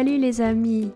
Salut 0.00 0.16
les 0.16 0.40
amis, 0.40 0.90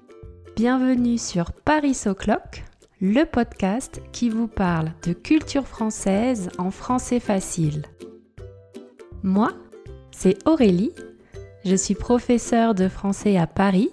bienvenue 0.56 1.18
sur 1.18 1.52
Paris 1.52 2.04
O'Clock, 2.06 2.64
le 3.02 3.24
podcast 3.24 4.00
qui 4.12 4.30
vous 4.30 4.48
parle 4.48 4.92
de 5.06 5.12
culture 5.12 5.66
française 5.68 6.48
en 6.56 6.70
français 6.70 7.20
facile. 7.20 7.82
Moi, 9.22 9.50
c'est 10.10 10.38
Aurélie, 10.48 10.92
je 11.66 11.74
suis 11.74 11.94
professeure 11.94 12.74
de 12.74 12.88
français 12.88 13.36
à 13.36 13.46
Paris 13.46 13.90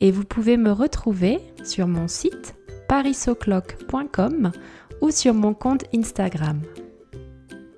et 0.00 0.12
vous 0.12 0.22
pouvez 0.22 0.56
me 0.56 0.70
retrouver 0.70 1.40
sur 1.64 1.88
mon 1.88 2.06
site 2.06 2.54
parisoclock.com 2.88 4.52
ou 5.00 5.10
sur 5.10 5.34
mon 5.34 5.54
compte 5.54 5.86
Instagram. 5.92 6.62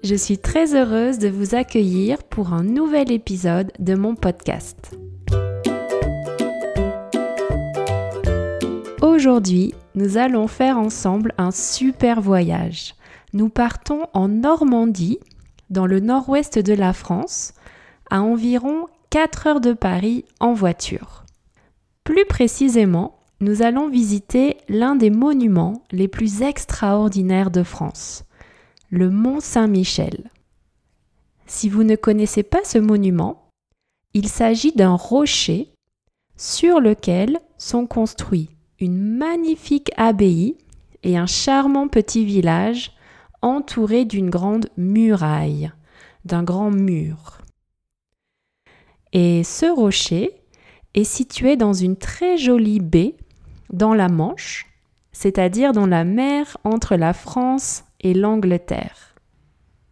Je 0.05 0.15
suis 0.15 0.37
très 0.37 0.75
heureuse 0.75 1.19
de 1.19 1.29
vous 1.29 1.55
accueillir 1.55 2.23
pour 2.25 2.53
un 2.53 2.63
nouvel 2.63 3.11
épisode 3.11 3.73
de 3.79 3.95
mon 3.95 4.15
podcast. 4.15 4.99
Aujourd'hui, 9.01 9.75
nous 9.95 10.17
allons 10.17 10.49
faire 10.49 10.77
ensemble 10.77 11.33
un 11.39 11.53
super 11.53 12.21
voyage. 12.21 12.97
Nous 13.33 13.49
partons 13.49 14.09
en 14.13 14.27
Normandie, 14.27 15.21
dans 15.71 15.87
le 15.87 16.01
nord-ouest 16.01 16.59
de 16.59 16.75
la 16.75 16.93
France, 16.93 17.55
à 18.11 18.23
environ 18.23 18.87
4 19.11 19.47
heures 19.47 19.61
de 19.61 19.73
Paris 19.73 20.25
en 20.41 20.53
voiture. 20.53 21.25
Plus 22.03 22.25
précisément, 22.25 23.21
nous 23.41 23.63
allons 23.63 23.89
visiter 23.89 24.57
l'un 24.69 24.97
des 24.97 25.11
monuments 25.11 25.85
les 25.93 26.09
plus 26.09 26.43
extraordinaires 26.43 27.53
de 27.53 27.63
France, 27.63 28.25
le 28.91 29.11
Mont 29.11 29.39
Saint-Michel. 29.39 30.29
Si 31.47 31.69
vous 31.69 31.85
ne 31.85 31.95
connaissez 31.95 32.43
pas 32.43 32.65
ce 32.65 32.79
monument, 32.79 33.49
il 34.13 34.29
s'agit 34.29 34.73
d'un 34.73 34.97
rocher 34.97 35.69
sur 36.37 36.81
lequel 36.81 37.39
sont 37.59 37.87
construits 37.87 38.49
une 38.81 39.17
magnifique 39.17 39.91
abbaye 39.97 40.57
et 41.03 41.17
un 41.17 41.27
charmant 41.27 41.89
petit 41.89 42.25
village 42.25 42.93
entouré 43.43 44.05
d'une 44.05 44.31
grande 44.31 44.69
muraille, 44.77 45.71
d'un 46.25 46.43
grand 46.43 46.71
mur. 46.71 47.39
Et 49.13 49.43
ce 49.43 49.67
rocher 49.67 50.33
est 50.95 51.05
situé 51.05 51.57
dans 51.57 51.73
une 51.73 51.97
très 51.97 52.37
jolie 52.37 52.81
baie 52.81 53.17
dans 53.73 53.95
la 53.95 54.09
Manche, 54.09 54.67
c'est-à-dire 55.13 55.73
dans 55.73 55.87
la 55.87 56.05
mer 56.05 56.57
entre 56.65 56.97
la 56.97 57.13
France 57.13 57.85
et 58.01 58.15
l'Angleterre. 58.15 59.15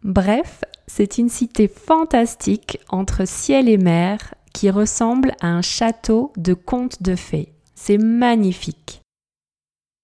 Bref, 0.03 0.63
c'est 0.87 1.17
une 1.17 1.29
cité 1.29 1.67
fantastique 1.67 2.79
entre 2.89 3.27
ciel 3.27 3.67
et 3.67 3.77
mer 3.77 4.33
qui 4.53 4.69
ressemble 4.69 5.33
à 5.41 5.47
un 5.47 5.61
château 5.61 6.31
de 6.37 6.53
conte 6.53 7.03
de 7.03 7.15
fées. 7.15 7.56
C'est 7.79 7.99
magnifique. 7.99 9.01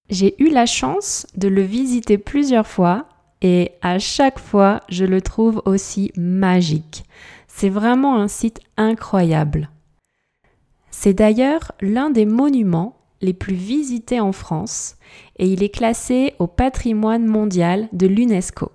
J'ai 0.07 0.35
eu 0.41 0.49
la 0.49 0.67
chance 0.67 1.25
de 1.35 1.47
le 1.47 1.63
visiter 1.63 2.19
plusieurs 2.19 2.67
fois 2.67 3.09
et 3.41 3.71
à 3.81 3.97
chaque 3.97 4.37
fois 4.37 4.81
je 4.89 5.05
le 5.05 5.21
trouve 5.21 5.61
aussi 5.65 6.11
magique. 6.15 7.03
C'est 7.47 7.69
vraiment 7.69 8.15
un 8.15 8.27
site 8.27 8.59
incroyable. 8.77 9.71
C'est 10.91 11.15
d'ailleurs 11.15 11.71
l'un 11.81 12.11
des 12.11 12.27
monuments 12.27 12.95
les 13.21 13.33
plus 13.33 13.55
visités 13.55 14.19
en 14.19 14.33
France 14.33 14.95
et 15.39 15.51
il 15.51 15.63
est 15.63 15.73
classé 15.73 16.35
au 16.37 16.45
patrimoine 16.45 17.25
mondial 17.25 17.89
de 17.91 18.05
l'UNESCO. 18.05 18.71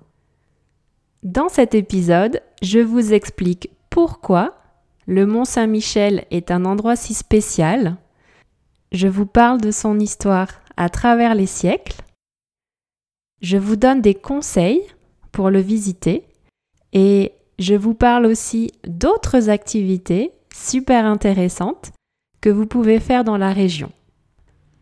Dans 1.22 1.48
cet 1.48 1.76
épisode, 1.76 2.42
je 2.62 2.80
vous 2.80 3.14
explique 3.14 3.70
pourquoi 3.91 4.58
le 5.06 5.24
Mont 5.24 5.44
Saint-Michel 5.44 6.26
est 6.32 6.50
un 6.50 6.64
endroit 6.64 6.96
si 6.96 7.14
spécial. 7.14 7.96
Je 8.92 9.09
vous 9.09 9.26
parle 9.26 9.60
de 9.60 9.71
son 9.71 10.00
histoire 10.00 10.49
à 10.76 10.88
travers 10.88 11.34
les 11.34 11.47
siècles. 11.47 12.00
Je 13.43 13.56
vous 13.56 13.76
donne 13.76 14.00
des 14.00 14.15
conseils 14.15 14.82
pour 15.32 15.50
le 15.50 15.60
visiter 15.60 16.25
et 16.93 17.32
je 17.59 17.75
vous 17.75 17.94
parle 17.94 18.27
aussi 18.27 18.72
d'autres 18.87 19.50
activités 19.50 20.32
super 20.54 21.04
intéressantes 21.04 21.93
que 22.41 22.48
vous 22.48 22.66
pouvez 22.66 23.00
faire 23.00 23.25
dans 23.25 23.37
la 23.37 23.53
région. 23.53 23.93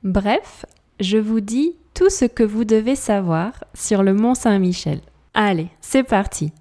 Bref, 0.02 0.66
je 1.00 1.18
vous 1.18 1.40
dis 1.40 1.76
tout 1.94 2.10
ce 2.10 2.26
que 2.26 2.42
vous 2.42 2.64
devez 2.64 2.94
savoir 2.94 3.64
sur 3.74 4.02
le 4.02 4.14
Mont 4.14 4.34
Saint-Michel. 4.34 5.00
Allez, 5.34 5.68
c'est 5.80 6.04
parti. 6.04 6.52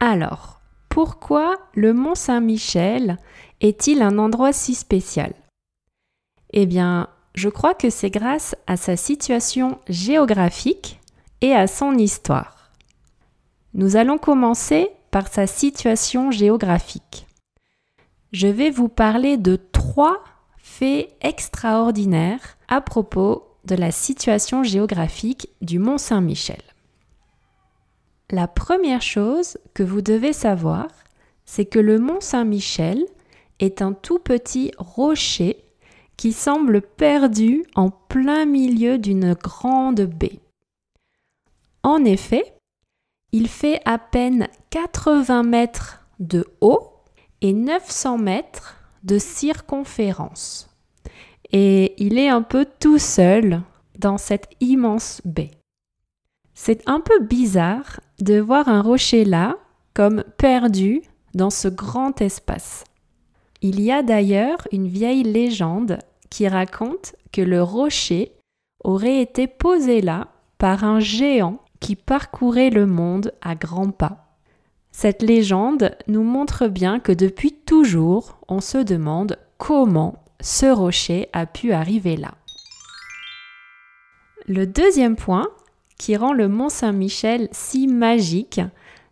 Alors, 0.00 0.55
pourquoi 0.96 1.58
le 1.74 1.92
Mont 1.92 2.14
Saint-Michel 2.14 3.18
est-il 3.60 4.00
un 4.00 4.16
endroit 4.16 4.54
si 4.54 4.74
spécial? 4.74 5.34
Eh 6.54 6.64
bien, 6.64 7.08
je 7.34 7.50
crois 7.50 7.74
que 7.74 7.90
c'est 7.90 8.08
grâce 8.08 8.56
à 8.66 8.78
sa 8.78 8.96
situation 8.96 9.78
géographique 9.90 10.98
et 11.42 11.52
à 11.52 11.66
son 11.66 11.98
histoire. 11.98 12.70
Nous 13.74 13.96
allons 13.96 14.16
commencer 14.16 14.88
par 15.10 15.28
sa 15.28 15.46
situation 15.46 16.30
géographique. 16.30 17.26
Je 18.32 18.48
vais 18.48 18.70
vous 18.70 18.88
parler 18.88 19.36
de 19.36 19.56
trois 19.56 20.24
faits 20.56 21.10
extraordinaires 21.20 22.56
à 22.68 22.80
propos 22.80 23.46
de 23.66 23.74
la 23.74 23.92
situation 23.92 24.62
géographique 24.62 25.50
du 25.60 25.78
Mont 25.78 25.98
Saint-Michel. 25.98 26.62
La 28.30 28.48
première 28.48 29.02
chose 29.02 29.56
que 29.72 29.84
vous 29.84 30.02
devez 30.02 30.32
savoir, 30.32 30.88
c'est 31.44 31.64
que 31.66 31.78
le 31.78 31.98
Mont 31.98 32.20
Saint-Michel 32.20 33.04
est 33.60 33.82
un 33.82 33.92
tout 33.92 34.18
petit 34.18 34.72
rocher 34.78 35.64
qui 36.16 36.32
semble 36.32 36.82
perdu 36.82 37.64
en 37.76 37.90
plein 37.90 38.44
milieu 38.44 38.98
d'une 38.98 39.34
grande 39.34 40.00
baie. 40.00 40.40
En 41.82 42.04
effet, 42.04 42.56
il 43.30 43.48
fait 43.48 43.80
à 43.84 43.98
peine 43.98 44.48
80 44.70 45.44
mètres 45.44 46.04
de 46.18 46.46
haut 46.60 46.90
et 47.42 47.52
900 47.52 48.18
mètres 48.18 48.76
de 49.04 49.18
circonférence. 49.18 50.68
Et 51.52 51.94
il 52.02 52.18
est 52.18 52.28
un 52.28 52.42
peu 52.42 52.66
tout 52.80 52.98
seul 52.98 53.62
dans 53.98 54.18
cette 54.18 54.48
immense 54.60 55.22
baie. 55.24 55.55
C'est 56.58 56.82
un 56.88 57.00
peu 57.00 57.20
bizarre 57.20 58.00
de 58.18 58.40
voir 58.40 58.68
un 58.68 58.80
rocher 58.80 59.26
là 59.26 59.58
comme 59.94 60.24
perdu 60.38 61.02
dans 61.34 61.50
ce 61.50 61.68
grand 61.68 62.20
espace. 62.22 62.82
Il 63.60 63.78
y 63.80 63.92
a 63.92 64.02
d'ailleurs 64.02 64.66
une 64.72 64.88
vieille 64.88 65.22
légende 65.22 65.98
qui 66.30 66.48
raconte 66.48 67.14
que 67.30 67.42
le 67.42 67.62
rocher 67.62 68.32
aurait 68.82 69.20
été 69.20 69.46
posé 69.46 70.00
là 70.00 70.28
par 70.56 70.82
un 70.82 70.98
géant 70.98 71.58
qui 71.78 71.94
parcourait 71.94 72.70
le 72.70 72.86
monde 72.86 73.32
à 73.42 73.54
grands 73.54 73.90
pas. 73.90 74.38
Cette 74.92 75.22
légende 75.22 75.94
nous 76.08 76.22
montre 76.22 76.68
bien 76.68 77.00
que 77.00 77.12
depuis 77.12 77.52
toujours, 77.52 78.38
on 78.48 78.62
se 78.62 78.78
demande 78.78 79.38
comment 79.58 80.24
ce 80.40 80.66
rocher 80.66 81.28
a 81.34 81.44
pu 81.44 81.72
arriver 81.72 82.16
là. 82.16 82.32
Le 84.46 84.66
deuxième 84.66 85.16
point 85.16 85.48
qui 85.98 86.16
rend 86.16 86.32
le 86.32 86.48
Mont 86.48 86.68
Saint-Michel 86.68 87.48
si 87.52 87.86
magique, 87.86 88.60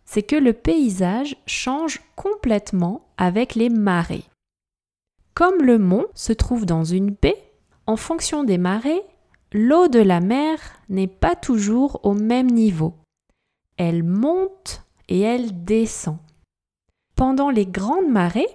c'est 0.05 0.23
que 0.23 0.35
le 0.35 0.53
paysage 0.53 1.35
change 1.45 2.01
complètement 2.15 3.07
avec 3.17 3.55
les 3.55 3.69
marées. 3.69 4.25
Comme 5.33 5.63
le 5.63 5.79
mont 5.79 6.05
se 6.13 6.31
trouve 6.31 6.65
dans 6.65 6.83
une 6.83 7.09
baie, 7.09 7.51
en 7.87 7.97
fonction 7.97 8.43
des 8.43 8.57
marées, 8.57 9.01
l'eau 9.51 9.87
de 9.87 9.99
la 9.99 10.21
mer 10.21 10.59
n'est 10.89 11.07
pas 11.07 11.35
toujours 11.35 11.99
au 12.03 12.13
même 12.13 12.49
niveau. 12.49 12.93
Elle 13.77 14.03
monte 14.03 14.83
et 15.09 15.21
elle 15.21 15.65
descend. 15.65 16.17
Pendant 17.15 17.49
les 17.49 17.65
grandes 17.65 18.09
marées, 18.09 18.47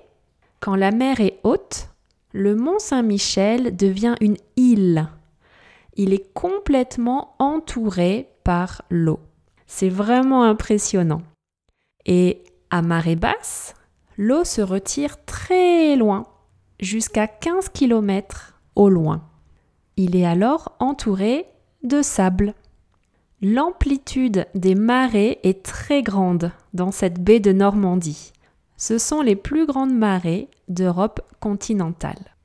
quand 0.61 0.75
la 0.75 0.91
mer 0.91 1.21
est 1.21 1.39
haute, 1.43 1.89
le 2.33 2.55
mont 2.55 2.79
Saint-Michel 2.79 3.77
devient 3.77 4.15
une 4.21 4.37
île. 4.57 5.09
Il 6.03 6.15
est 6.15 6.33
complètement 6.33 7.35
entouré 7.39 8.31
par 8.43 8.81
l'eau. 8.89 9.21
C'est 9.67 9.91
vraiment 9.91 10.45
impressionnant. 10.45 11.21
Et 12.07 12.43
à 12.71 12.81
marée 12.81 13.17
basse, 13.17 13.75
l'eau 14.17 14.45
se 14.45 14.63
retire 14.63 15.23
très 15.27 15.97
loin, 15.97 16.25
jusqu'à 16.81 17.27
15 17.27 17.69
km 17.69 18.55
au 18.77 18.89
loin. 18.89 19.29
Il 19.99 20.17
est 20.17 20.25
alors 20.25 20.75
entouré 20.79 21.45
de 21.83 22.01
sable. 22.01 22.55
L'amplitude 23.43 24.47
des 24.55 24.77
marées 24.77 25.39
est 25.43 25.63
très 25.63 26.03
grande 26.03 26.51
dans 26.73 26.93
cette 26.93 27.23
baie 27.23 27.41
de 27.41 27.53
Normandie. 27.53 28.33
Ce 28.79 28.97
sont 28.97 29.21
les 29.21 29.37
plus 29.37 29.67
grandes 29.67 29.93
marées 29.95 30.49
d'Europe 30.69 31.21
continentale. 31.41 32.37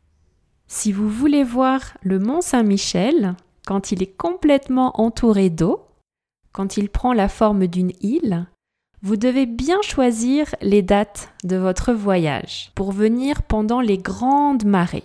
Si 0.67 0.91
vous 0.91 1.09
voulez 1.09 1.45
voir 1.45 1.95
le 2.01 2.19
mont 2.19 2.41
Saint-Michel, 2.41 3.37
quand 3.65 3.91
il 3.91 4.01
est 4.03 4.15
complètement 4.17 4.99
entouré 5.01 5.49
d'eau, 5.49 5.85
quand 6.51 6.77
il 6.77 6.89
prend 6.89 7.13
la 7.13 7.27
forme 7.27 7.67
d'une 7.67 7.91
île, 8.01 8.47
Vous 9.01 9.17
devez 9.17 9.45
bien 9.45 9.81
choisir 9.83 10.55
les 10.61 10.81
dates 10.81 11.29
de 11.43 11.57
votre 11.57 11.93
voyage 11.93 12.71
pour 12.73 12.91
venir 12.91 13.43
pendant 13.43 13.79
les 13.79 13.99
grandes 13.99 14.65
marées. 14.65 15.03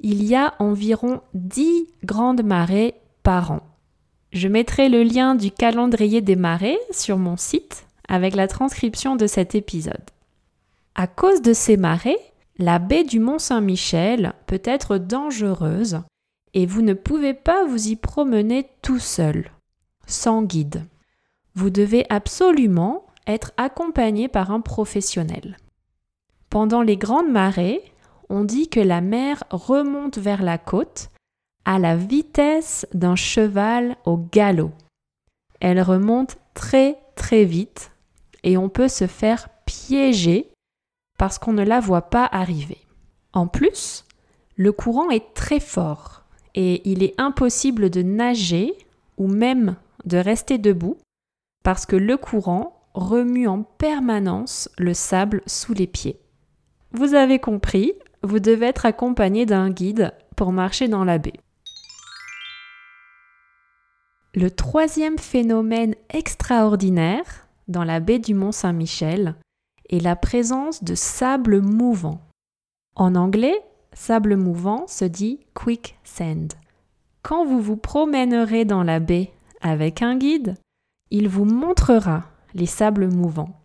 Il 0.00 0.24
y 0.24 0.34
a 0.34 0.54
environ 0.58 1.20
10 1.34 1.86
grandes 2.02 2.42
marées 2.42 2.94
par 3.22 3.52
an. 3.52 3.60
Je 4.32 4.48
mettrai 4.48 4.88
le 4.88 5.04
lien 5.04 5.36
du 5.36 5.52
calendrier 5.52 6.20
des 6.20 6.34
marées 6.34 6.80
sur 6.90 7.16
mon 7.16 7.36
site 7.36 7.86
avec 8.08 8.34
la 8.34 8.48
transcription 8.48 9.14
de 9.14 9.28
cet 9.28 9.54
épisode. 9.54 10.10
À 10.96 11.06
cause 11.06 11.42
de 11.42 11.52
ces 11.52 11.76
marées, 11.76 12.18
la 12.58 12.80
baie 12.80 13.04
du 13.04 13.20
Mont 13.20 13.38
Saint-Michel 13.38 14.32
peut 14.46 14.62
être 14.64 14.98
dangereuse 14.98 16.00
et 16.54 16.66
vous 16.66 16.82
ne 16.82 16.94
pouvez 16.94 17.34
pas 17.34 17.64
vous 17.64 17.88
y 17.88 17.96
promener 17.96 18.68
tout 18.82 18.98
seul, 18.98 19.50
sans 20.06 20.42
guide. 20.42 20.84
Vous 21.54 21.70
devez 21.70 22.04
absolument 22.10 23.06
être 23.26 23.52
accompagné 23.56 24.28
par 24.28 24.50
un 24.50 24.60
professionnel. 24.60 25.56
Pendant 26.50 26.82
les 26.82 26.96
grandes 26.96 27.30
marées, 27.30 27.82
on 28.28 28.44
dit 28.44 28.68
que 28.68 28.80
la 28.80 29.00
mer 29.00 29.44
remonte 29.50 30.18
vers 30.18 30.42
la 30.42 30.58
côte 30.58 31.10
à 31.64 31.78
la 31.78 31.96
vitesse 31.96 32.86
d'un 32.92 33.16
cheval 33.16 33.96
au 34.04 34.16
galop. 34.16 34.72
Elle 35.60 35.80
remonte 35.80 36.38
très 36.54 36.98
très 37.14 37.44
vite 37.44 37.92
et 38.42 38.56
on 38.56 38.68
peut 38.68 38.88
se 38.88 39.06
faire 39.06 39.48
piéger 39.64 40.52
parce 41.18 41.38
qu'on 41.38 41.52
ne 41.52 41.62
la 41.62 41.78
voit 41.78 42.10
pas 42.10 42.28
arriver. 42.30 42.78
En 43.32 43.46
plus, 43.46 44.04
le 44.56 44.72
courant 44.72 45.10
est 45.10 45.34
très 45.34 45.60
fort 45.60 46.21
et 46.54 46.88
il 46.88 47.02
est 47.02 47.14
impossible 47.18 47.90
de 47.90 48.02
nager 48.02 48.74
ou 49.16 49.28
même 49.28 49.76
de 50.04 50.18
rester 50.18 50.58
debout 50.58 50.96
parce 51.62 51.86
que 51.86 51.96
le 51.96 52.16
courant 52.16 52.80
remue 52.94 53.48
en 53.48 53.62
permanence 53.62 54.68
le 54.78 54.94
sable 54.94 55.42
sous 55.46 55.72
les 55.72 55.86
pieds. 55.86 56.18
Vous 56.92 57.14
avez 57.14 57.38
compris, 57.38 57.94
vous 58.22 58.38
devez 58.38 58.66
être 58.66 58.84
accompagné 58.84 59.46
d'un 59.46 59.70
guide 59.70 60.12
pour 60.36 60.52
marcher 60.52 60.88
dans 60.88 61.04
la 61.04 61.18
baie. 61.18 61.40
Le 64.34 64.50
troisième 64.50 65.18
phénomène 65.18 65.94
extraordinaire 66.10 67.48
dans 67.68 67.84
la 67.84 68.00
baie 68.00 68.18
du 68.18 68.34
Mont 68.34 68.52
Saint-Michel 68.52 69.36
est 69.90 70.00
la 70.00 70.16
présence 70.16 70.82
de 70.82 70.94
sable 70.94 71.60
mouvant. 71.60 72.20
En 72.94 73.14
anglais, 73.14 73.62
sable 73.92 74.36
mouvant 74.36 74.86
se 74.86 75.04
dit 75.04 75.40
quicksand. 75.54 76.52
Quand 77.22 77.44
vous 77.44 77.60
vous 77.60 77.76
promènerez 77.76 78.64
dans 78.64 78.82
la 78.82 79.00
baie 79.00 79.32
avec 79.60 80.02
un 80.02 80.16
guide, 80.16 80.56
il 81.10 81.28
vous 81.28 81.44
montrera 81.44 82.24
les 82.54 82.66
sables 82.66 83.08
mouvants. 83.08 83.60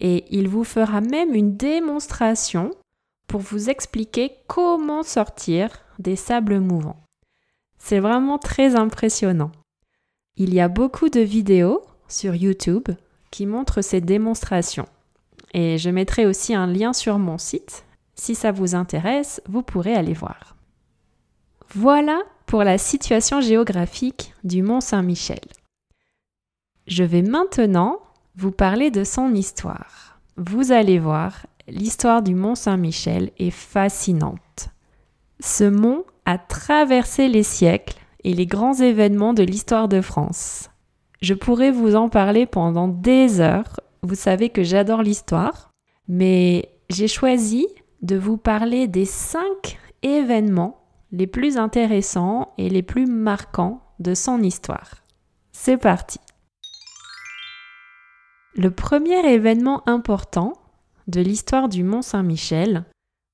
Et 0.00 0.24
il 0.30 0.48
vous 0.48 0.64
fera 0.64 1.00
même 1.00 1.34
une 1.34 1.56
démonstration 1.56 2.70
pour 3.26 3.40
vous 3.40 3.70
expliquer 3.70 4.32
comment 4.48 5.02
sortir 5.02 5.70
des 5.98 6.16
sables 6.16 6.58
mouvants. 6.60 7.02
C'est 7.78 8.00
vraiment 8.00 8.38
très 8.38 8.76
impressionnant. 8.76 9.52
Il 10.36 10.54
y 10.54 10.60
a 10.60 10.68
beaucoup 10.68 11.08
de 11.08 11.20
vidéos 11.20 11.82
sur 12.08 12.34
YouTube 12.34 12.88
qui 13.30 13.46
montrent 13.46 13.82
ces 13.82 14.00
démonstrations. 14.00 14.86
Et 15.54 15.78
je 15.78 15.90
mettrai 15.90 16.26
aussi 16.26 16.54
un 16.54 16.66
lien 16.66 16.92
sur 16.92 17.18
mon 17.18 17.38
site. 17.38 17.84
Si 18.20 18.34
ça 18.34 18.52
vous 18.52 18.74
intéresse, 18.74 19.40
vous 19.48 19.62
pourrez 19.62 19.94
aller 19.94 20.12
voir. 20.12 20.54
Voilà 21.70 22.20
pour 22.44 22.64
la 22.64 22.76
situation 22.76 23.40
géographique 23.40 24.34
du 24.44 24.62
Mont 24.62 24.82
Saint-Michel. 24.82 25.40
Je 26.86 27.02
vais 27.02 27.22
maintenant 27.22 27.98
vous 28.36 28.50
parler 28.50 28.90
de 28.90 29.04
son 29.04 29.32
histoire. 29.32 30.20
Vous 30.36 30.70
allez 30.70 30.98
voir, 30.98 31.46
l'histoire 31.66 32.20
du 32.20 32.34
Mont 32.34 32.56
Saint-Michel 32.56 33.30
est 33.38 33.50
fascinante. 33.50 34.68
Ce 35.40 35.64
mont 35.64 36.04
a 36.26 36.36
traversé 36.36 37.26
les 37.26 37.42
siècles 37.42 37.96
et 38.22 38.34
les 38.34 38.46
grands 38.46 38.74
événements 38.74 39.32
de 39.32 39.44
l'histoire 39.44 39.88
de 39.88 40.02
France. 40.02 40.68
Je 41.22 41.32
pourrais 41.32 41.70
vous 41.70 41.96
en 41.96 42.10
parler 42.10 42.44
pendant 42.44 42.86
des 42.86 43.40
heures. 43.40 43.80
Vous 44.02 44.14
savez 44.14 44.50
que 44.50 44.62
j'adore 44.62 45.02
l'histoire, 45.02 45.70
mais 46.06 46.68
j'ai 46.90 47.08
choisi 47.08 47.66
de 48.02 48.16
vous 48.16 48.36
parler 48.36 48.88
des 48.88 49.04
cinq 49.04 49.78
événements 50.02 50.80
les 51.12 51.26
plus 51.26 51.56
intéressants 51.56 52.52
et 52.56 52.68
les 52.68 52.82
plus 52.82 53.06
marquants 53.06 53.82
de 53.98 54.14
son 54.14 54.42
histoire. 54.42 55.02
C'est 55.52 55.76
parti. 55.76 56.18
Le 58.54 58.70
premier 58.70 59.32
événement 59.32 59.82
important 59.88 60.54
de 61.06 61.20
l'histoire 61.20 61.68
du 61.68 61.84
Mont 61.84 62.02
Saint-Michel 62.02 62.84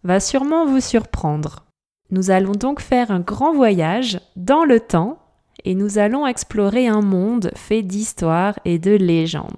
va 0.03 0.21
sûrement 0.21 0.67
vous 0.67 0.81
surprendre. 0.81 1.65
Nous 2.11 2.31
allons 2.31 2.53
donc 2.53 2.81
faire 2.81 3.11
un 3.11 3.21
grand 3.21 3.53
voyage 3.53 4.21
dans 4.37 4.65
le 4.65 4.81
temps 4.81 5.19
et 5.65 5.75
nous 5.75 5.99
allons 5.99 6.27
explorer 6.27 6.87
un 6.87 7.01
monde 7.01 7.51
fait 7.55 7.83
d'histoire 7.83 8.59
et 8.65 8.79
de 8.79 8.93
légendes. 8.93 9.51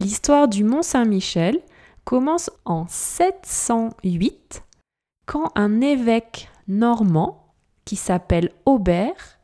L'histoire 0.00 0.48
du 0.48 0.64
Mont 0.64 0.82
Saint-Michel 0.82 1.60
commence 2.04 2.50
en 2.64 2.86
708 2.88 4.64
quand 5.26 5.50
un 5.54 5.80
évêque 5.80 6.48
normand 6.68 7.54
qui 7.84 7.96
s'appelle 7.96 8.50
Aubert 8.66 9.38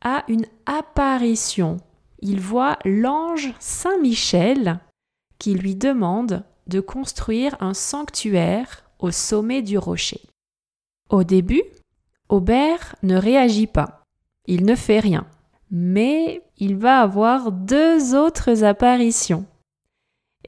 a 0.00 0.24
une 0.28 0.46
apparition. 0.66 1.78
Il 2.20 2.40
voit 2.40 2.78
l'ange 2.84 3.52
Saint-Michel 3.58 4.80
qui 5.38 5.54
lui 5.54 5.74
demande 5.74 6.44
de 6.66 6.80
construire 6.80 7.56
un 7.60 7.74
sanctuaire 7.74 8.84
au 8.98 9.10
sommet 9.10 9.62
du 9.62 9.76
rocher. 9.76 10.20
Au 11.10 11.24
début, 11.24 11.62
Aubert 12.28 12.96
ne 13.02 13.16
réagit 13.16 13.66
pas. 13.66 14.02
Il 14.46 14.64
ne 14.64 14.74
fait 14.74 15.00
rien. 15.00 15.26
Mais 15.70 16.42
il 16.58 16.76
va 16.76 17.00
avoir 17.00 17.52
deux 17.52 18.14
autres 18.14 18.64
apparitions. 18.64 19.46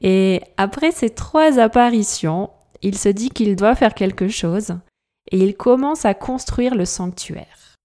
Et 0.01 0.41
après 0.57 0.91
ces 0.91 1.09
trois 1.09 1.59
apparitions, 1.59 2.49
il 2.81 2.97
se 2.97 3.09
dit 3.09 3.29
qu'il 3.29 3.55
doit 3.55 3.75
faire 3.75 3.95
quelque 3.95 4.27
chose 4.27 4.77
et 5.31 5.39
il 5.39 5.55
commence 5.55 6.05
à 6.05 6.13
construire 6.13 6.75
le 6.75 6.85
sanctuaire. 6.85 7.75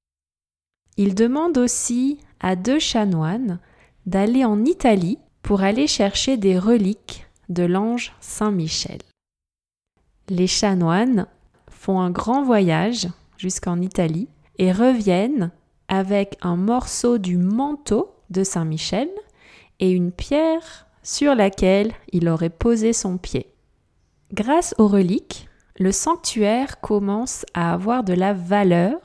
Il 0.96 1.14
demande 1.14 1.56
aussi 1.58 2.18
à 2.40 2.56
deux 2.56 2.78
chanoines 2.78 3.58
d'aller 4.06 4.44
en 4.44 4.64
Italie 4.64 5.18
pour 5.42 5.62
aller 5.62 5.86
chercher 5.86 6.36
des 6.36 6.58
reliques 6.58 7.26
de 7.48 7.64
l'ange 7.64 8.12
Saint-Michel. 8.20 8.98
Les 10.28 10.46
chanoines 10.46 11.26
font 11.70 12.00
un 12.00 12.10
grand 12.10 12.44
voyage 12.44 13.08
jusqu'en 13.38 13.80
Italie 13.80 14.28
et 14.58 14.70
reviennent 14.70 15.50
avec 15.88 16.38
un 16.42 16.56
morceau 16.56 17.18
du 17.18 17.36
manteau 17.36 18.14
de 18.30 18.44
Saint-Michel 18.44 19.08
et 19.80 19.90
une 19.90 20.12
pierre 20.12 20.86
sur 21.02 21.34
laquelle 21.34 21.92
il 22.12 22.28
aurait 22.28 22.50
posé 22.50 22.92
son 22.92 23.18
pied. 23.18 23.48
Grâce 24.32 24.74
aux 24.78 24.88
reliques, 24.88 25.48
le 25.78 25.92
sanctuaire 25.92 26.80
commence 26.80 27.44
à 27.54 27.72
avoir 27.72 28.04
de 28.04 28.12
la 28.12 28.32
valeur 28.32 28.98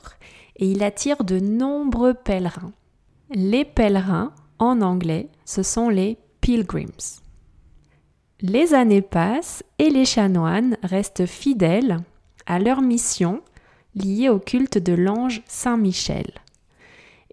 et 0.56 0.70
il 0.70 0.82
attire 0.82 1.24
de 1.24 1.38
nombreux 1.38 2.14
pèlerins. 2.14 2.72
Les 3.30 3.64
pèlerins, 3.64 4.32
en 4.58 4.80
anglais, 4.80 5.28
ce 5.44 5.62
sont 5.62 5.88
les 5.88 6.18
pilgrims. 6.40 7.20
Les 8.40 8.74
années 8.74 9.02
passent 9.02 9.64
et 9.78 9.90
les 9.90 10.04
chanoines 10.04 10.76
restent 10.82 11.26
fidèles 11.26 11.98
à 12.46 12.58
leur 12.58 12.80
mission 12.80 13.42
liée 13.94 14.28
au 14.28 14.38
culte 14.38 14.78
de 14.78 14.92
l'ange 14.92 15.42
Saint-Michel. 15.46 16.30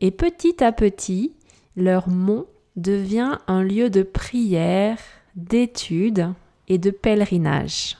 Et 0.01 0.11
petit 0.11 0.63
à 0.63 0.71
petit, 0.71 1.33
leur 1.75 2.09
mont 2.09 2.47
devient 2.75 3.37
un 3.47 3.63
lieu 3.63 3.89
de 3.89 4.03
prière, 4.03 4.97
d'étude 5.35 6.33
et 6.67 6.77
de 6.77 6.89
pèlerinage. 6.89 7.97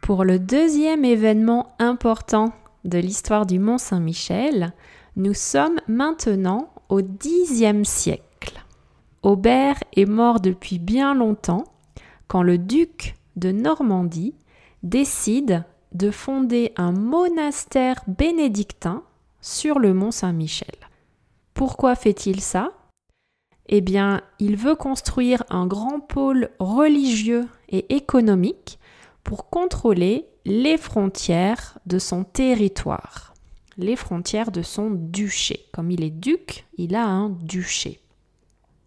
Pour 0.00 0.24
le 0.24 0.38
deuxième 0.38 1.04
événement 1.04 1.74
important 1.78 2.52
de 2.84 2.98
l'histoire 2.98 3.46
du 3.46 3.58
Mont 3.58 3.78
Saint-Michel, 3.78 4.72
nous 5.16 5.34
sommes 5.34 5.80
maintenant 5.86 6.72
au 6.88 7.00
Xe 7.00 7.84
siècle. 7.84 8.64
Aubert 9.22 9.78
est 9.94 10.06
mort 10.06 10.40
depuis 10.40 10.78
bien 10.78 11.14
longtemps 11.14 11.64
quand 12.26 12.42
le 12.42 12.58
duc 12.58 13.14
de 13.36 13.52
Normandie 13.52 14.34
décide 14.82 15.64
de 15.92 16.10
fonder 16.10 16.72
un 16.76 16.92
monastère 16.92 18.02
bénédictin 18.08 19.02
sur 19.40 19.78
le 19.78 19.94
mont 19.94 20.10
Saint-Michel. 20.10 20.81
Pourquoi 21.54 21.94
fait-il 21.94 22.40
ça? 22.40 22.72
Eh 23.68 23.80
bien, 23.80 24.22
il 24.38 24.56
veut 24.56 24.74
construire 24.74 25.44
un 25.50 25.66
grand 25.66 26.00
pôle 26.00 26.50
religieux 26.58 27.46
et 27.68 27.94
économique 27.94 28.78
pour 29.24 29.48
contrôler 29.48 30.26
les 30.44 30.76
frontières 30.76 31.78
de 31.86 31.98
son 31.98 32.24
territoire, 32.24 33.34
les 33.76 33.96
frontières 33.96 34.50
de 34.50 34.62
son 34.62 34.90
duché. 34.90 35.66
Comme 35.72 35.90
il 35.90 36.02
est 36.02 36.10
duc, 36.10 36.66
il 36.76 36.94
a 36.94 37.06
un 37.06 37.30
duché. 37.30 38.00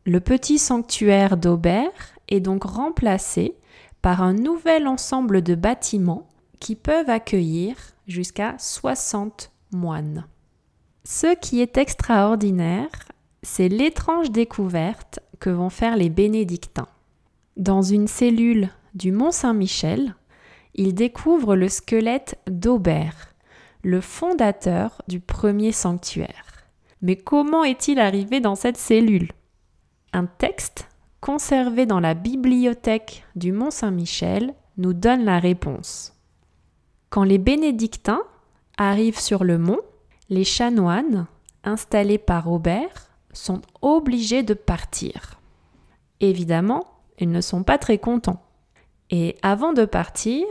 Le 0.05 0.19
petit 0.19 0.59
sanctuaire 0.59 1.37
d'Aubert 1.37 2.13
est 2.27 2.41
donc 2.41 2.63
remplacé 2.63 3.55
par 4.01 4.21
un 4.21 4.33
nouvel 4.33 4.87
ensemble 4.87 5.41
de 5.41 5.55
bâtiments 5.55 6.27
qui 6.59 6.75
peuvent 6.75 7.09
accueillir 7.09 7.75
jusqu'à 8.07 8.55
60 8.59 9.51
moines. 9.71 10.27
Ce 11.07 11.35
qui 11.35 11.61
est 11.61 11.77
extraordinaire, 11.77 12.89
c'est 13.43 13.69
l'étrange 13.69 14.31
découverte 14.31 15.19
que 15.39 15.51
vont 15.51 15.69
faire 15.69 15.97
les 15.97 16.09
bénédictins. 16.09 16.87
Dans 17.57 17.83
une 17.83 18.07
cellule 18.07 18.69
du 18.95 19.11
Mont 19.11 19.29
Saint-Michel, 19.29 20.15
ils 20.73 20.95
découvrent 20.95 21.55
le 21.55 21.69
squelette 21.69 22.39
d'Aubert, 22.47 23.35
le 23.83 24.01
fondateur 24.01 25.03
du 25.07 25.19
premier 25.19 25.71
sanctuaire. 25.71 26.65
Mais 27.03 27.17
comment 27.17 27.63
est-il 27.63 27.99
arrivé 27.99 28.39
dans 28.39 28.55
cette 28.55 28.77
cellule? 28.77 29.31
Un 30.11 30.25
texte 30.25 30.87
conservé 31.21 31.85
dans 31.85 31.99
la 31.99 32.15
bibliothèque 32.15 33.25
du 33.35 33.51
Mont 33.51 33.69
Saint-Michel 33.69 34.55
nous 34.77 34.93
donne 34.93 35.23
la 35.23 35.37
réponse. 35.37 36.15
Quand 37.11 37.23
les 37.23 37.37
bénédictins 37.37 38.23
arrivent 38.77 39.19
sur 39.19 39.43
le 39.43 39.59
mont, 39.59 39.81
les 40.29 40.43
chanoines, 40.43 41.27
installés 41.63 42.17
par 42.17 42.51
Aubert, 42.51 43.09
sont 43.33 43.61
obligés 43.81 44.43
de 44.43 44.53
partir. 44.53 45.39
Évidemment, 46.19 46.87
ils 47.19 47.29
ne 47.29 47.41
sont 47.41 47.63
pas 47.63 47.77
très 47.77 47.97
contents. 47.97 48.43
Et 49.09 49.37
avant 49.41 49.73
de 49.73 49.85
partir, 49.85 50.45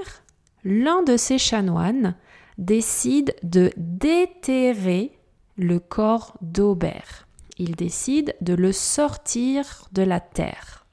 l'un 0.64 1.02
de 1.02 1.16
ces 1.16 1.38
chanoines 1.38 2.14
décide 2.58 3.34
de 3.42 3.72
déterrer 3.76 5.18
le 5.56 5.78
corps 5.78 6.36
d'Aubert. 6.40 7.26
Il 7.58 7.76
décide 7.76 8.34
de 8.40 8.54
le 8.54 8.72
sortir 8.72 9.88
de 9.92 10.02
la 10.02 10.20
terre. 10.20 10.86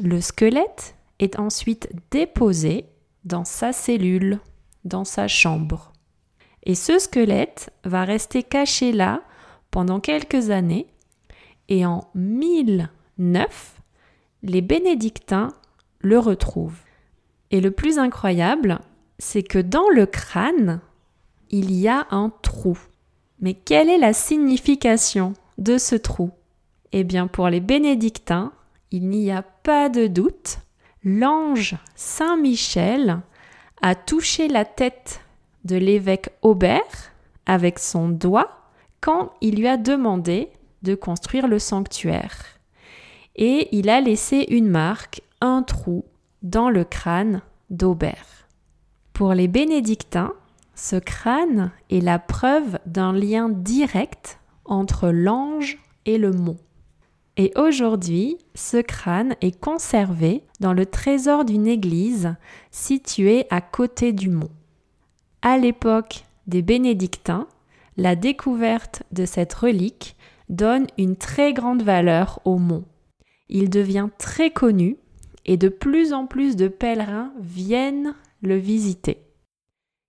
Le 0.00 0.20
squelette 0.20 0.96
est 1.18 1.38
ensuite 1.38 1.88
déposé 2.10 2.86
dans 3.24 3.44
sa 3.44 3.72
cellule, 3.72 4.40
dans 4.84 5.04
sa 5.04 5.28
chambre. 5.28 5.91
Et 6.64 6.74
ce 6.74 6.98
squelette 6.98 7.72
va 7.84 8.04
rester 8.04 8.42
caché 8.42 8.92
là 8.92 9.22
pendant 9.70 10.00
quelques 10.00 10.50
années 10.50 10.86
et 11.68 11.86
en 11.86 12.08
1009, 12.14 13.80
les 14.42 14.60
bénédictins 14.60 15.48
le 16.00 16.18
retrouvent. 16.18 16.80
Et 17.50 17.60
le 17.60 17.70
plus 17.70 17.98
incroyable, 17.98 18.80
c'est 19.18 19.42
que 19.42 19.58
dans 19.58 19.88
le 19.88 20.06
crâne, 20.06 20.80
il 21.50 21.72
y 21.72 21.88
a 21.88 22.06
un 22.10 22.30
trou. 22.42 22.78
Mais 23.40 23.54
quelle 23.54 23.88
est 23.88 23.98
la 23.98 24.12
signification 24.12 25.34
de 25.58 25.78
ce 25.78 25.94
trou? 25.94 26.30
Eh 26.92 27.04
bien, 27.04 27.26
pour 27.26 27.48
les 27.48 27.60
bénédictins, 27.60 28.52
il 28.90 29.08
n'y 29.08 29.30
a 29.30 29.42
pas 29.42 29.88
de 29.88 30.06
doute, 30.06 30.58
l'ange 31.04 31.76
Saint 31.94 32.36
Michel 32.36 33.20
a 33.80 33.94
touché 33.94 34.48
la 34.48 34.64
tête 34.64 35.20
de 35.64 35.76
l'évêque 35.76 36.30
Aubert 36.42 37.12
avec 37.46 37.78
son 37.78 38.08
doigt 38.08 38.70
quand 39.00 39.32
il 39.40 39.56
lui 39.56 39.68
a 39.68 39.76
demandé 39.76 40.48
de 40.82 40.94
construire 40.94 41.48
le 41.48 41.58
sanctuaire. 41.58 42.44
Et 43.36 43.68
il 43.76 43.88
a 43.88 44.00
laissé 44.00 44.46
une 44.50 44.68
marque, 44.68 45.22
un 45.40 45.62
trou, 45.62 46.04
dans 46.42 46.70
le 46.70 46.84
crâne 46.84 47.42
d'Aubert. 47.70 48.48
Pour 49.12 49.32
les 49.34 49.48
bénédictins, 49.48 50.32
ce 50.74 50.96
crâne 50.96 51.70
est 51.90 52.00
la 52.00 52.18
preuve 52.18 52.78
d'un 52.86 53.12
lien 53.12 53.48
direct 53.48 54.40
entre 54.64 55.08
l'ange 55.08 55.78
et 56.06 56.18
le 56.18 56.32
mont. 56.32 56.56
Et 57.36 57.52
aujourd'hui, 57.56 58.38
ce 58.54 58.76
crâne 58.78 59.36
est 59.40 59.58
conservé 59.58 60.44
dans 60.60 60.72
le 60.72 60.84
trésor 60.84 61.44
d'une 61.44 61.66
église 61.66 62.34
située 62.70 63.46
à 63.50 63.60
côté 63.60 64.12
du 64.12 64.28
mont. 64.28 64.50
À 65.44 65.58
l'époque 65.58 66.24
des 66.46 66.62
bénédictins, 66.62 67.48
la 67.96 68.14
découverte 68.14 69.02
de 69.10 69.26
cette 69.26 69.52
relique 69.52 70.16
donne 70.48 70.86
une 70.98 71.16
très 71.16 71.52
grande 71.52 71.82
valeur 71.82 72.40
au 72.44 72.58
mont. 72.58 72.84
Il 73.48 73.68
devient 73.68 74.08
très 74.18 74.52
connu 74.52 74.96
et 75.44 75.56
de 75.56 75.68
plus 75.68 76.12
en 76.12 76.26
plus 76.26 76.54
de 76.54 76.68
pèlerins 76.68 77.32
viennent 77.40 78.14
le 78.40 78.56
visiter. 78.56 79.18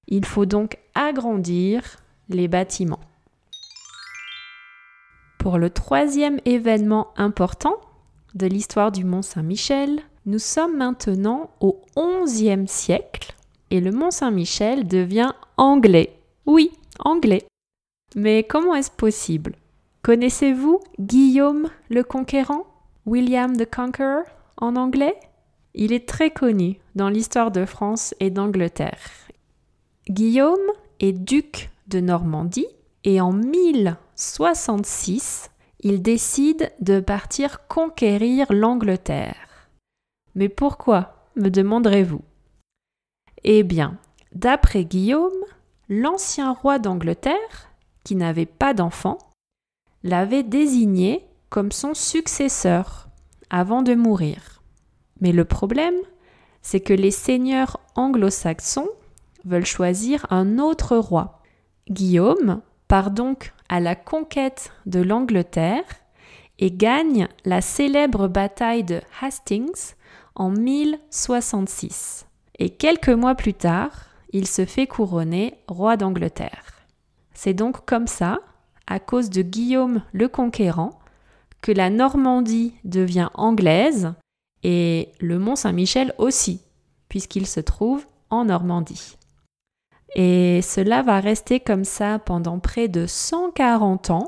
Il 0.08 0.24
faut 0.24 0.46
donc 0.46 0.78
agrandir 0.94 1.98
les 2.30 2.48
bâtiments. 2.48 3.00
Pour 5.40 5.58
le 5.58 5.72
troisième 5.72 6.40
événement 6.46 7.08
important 7.18 7.75
de 8.36 8.46
l'histoire 8.46 8.92
du 8.92 9.04
Mont 9.04 9.24
Saint-Michel, 9.24 10.00
nous 10.28 10.40
sommes 10.40 10.78
maintenant 10.78 11.50
au 11.60 11.82
XIe 11.98 12.68
siècle 12.68 13.34
et 13.74 13.82
le 13.82 13.92
Mont 13.92 14.12
Saint-Michel 14.12 14.88
devient 14.88 15.34
anglais. 15.58 16.15
Oui, 16.46 16.72
anglais. 17.00 17.44
Mais 18.15 18.44
comment 18.44 18.75
est-ce 18.75 18.92
possible? 18.92 19.56
Connaissez-vous 20.03 20.80
Guillaume 21.00 21.70
le 21.89 22.03
Conquérant? 22.03 22.68
William 23.08 23.58
the 23.58 23.68
Conqueror? 23.68 24.25
En 24.58 24.75
anglais? 24.75 25.15
Il 25.74 25.92
est 25.92 26.08
très 26.08 26.30
connu 26.30 26.77
dans 26.94 27.10
l'histoire 27.10 27.50
de 27.50 27.65
France 27.65 28.13
et 28.20 28.30
d'Angleterre. 28.30 29.01
Guillaume 30.08 30.60
est 31.00 31.13
duc 31.13 31.72
de 31.88 32.00
Normandie 32.00 32.68
et 33.03 33.22
en 33.22 33.34
1066, 33.34 35.50
il 35.80 36.03
décide 36.03 36.72
de 36.80 37.00
partir 37.00 37.68
conquérir 37.68 38.46
l'Angleterre. 38.51 39.48
Mais 40.36 40.48
pourquoi 40.48 41.25
me 41.36 41.50
demanderez-vous? 41.50 42.22
Eh 43.44 43.64
bien, 43.64 43.98
d'après 44.34 44.86
Guillaume, 44.86 45.32
l'ancien 45.90 46.54
roi 46.54 46.80
d'Angleterre, 46.80 47.72
qui 48.04 48.16
n'avait 48.16 48.46
pas 48.46 48.74
d'enfant, 48.74 49.18
l'avait 50.04 50.44
désigné 50.44 51.28
comme 51.50 51.72
son 51.72 51.94
successeur 51.94 53.10
avant 53.50 53.82
de 53.82 53.96
mourir. 53.96 54.62
Mais 55.22 55.32
le 55.32 55.46
problème, 55.46 55.96
c'est 56.62 56.80
que 56.80 56.94
les 56.94 57.12
seigneurs 57.12 57.80
anglo-saxons 57.96 58.90
veulent 59.46 59.66
choisir 59.66 60.26
un 60.30 60.58
autre 60.58 60.98
roi. 60.98 61.42
Guillaume 61.90 62.62
part 62.88 63.12
donc 63.12 63.54
à 63.70 63.80
la 63.80 63.96
conquête 63.96 64.72
de 64.86 65.02
l'Angleterre 65.02 65.84
et 66.60 66.72
gagne 66.72 67.28
la 67.46 67.62
célèbre 67.62 68.28
bataille 68.28 68.84
de 68.84 69.02
Hastings 69.22 69.96
en 70.36 70.50
1066. 70.50 72.26
Et 72.60 72.69
quelques 72.69 73.10
mois 73.10 73.36
plus 73.36 73.53
tard, 73.53 73.91
il 74.31 74.48
se 74.48 74.65
fait 74.65 74.88
couronner 74.88 75.55
roi 75.67 75.98
d'Angleterre. 75.98 76.86
C'est 77.33 77.53
donc 77.53 77.86
comme 77.86 78.07
ça, 78.07 78.39
à 78.88 79.00
cause 79.00 79.29
de 79.29 79.41
Guillaume 79.41 80.01
le 80.12 80.27
Conquérant, 80.27 81.00
que 81.62 81.72
la 81.72 81.89
Normandie 81.89 82.74
devient 82.83 83.29
anglaise 83.33 84.13
et 84.63 85.10
le 85.19 85.39
Mont 85.39 85.55
Saint-Michel 85.55 86.13
aussi, 86.17 86.62
puisqu'il 87.10 87.48
se 87.48 87.60
trouve 87.60 88.05
en 88.29 88.45
Normandie. 88.45 89.17
Et 90.15 90.62
cela 90.62 91.01
va 91.01 91.19
rester 91.19 91.60
comme 91.60 91.86
ça 91.86 92.19
pendant 92.19 92.60
près 92.60 92.88
de 92.88 93.07
140 93.07 94.12
ans, 94.12 94.27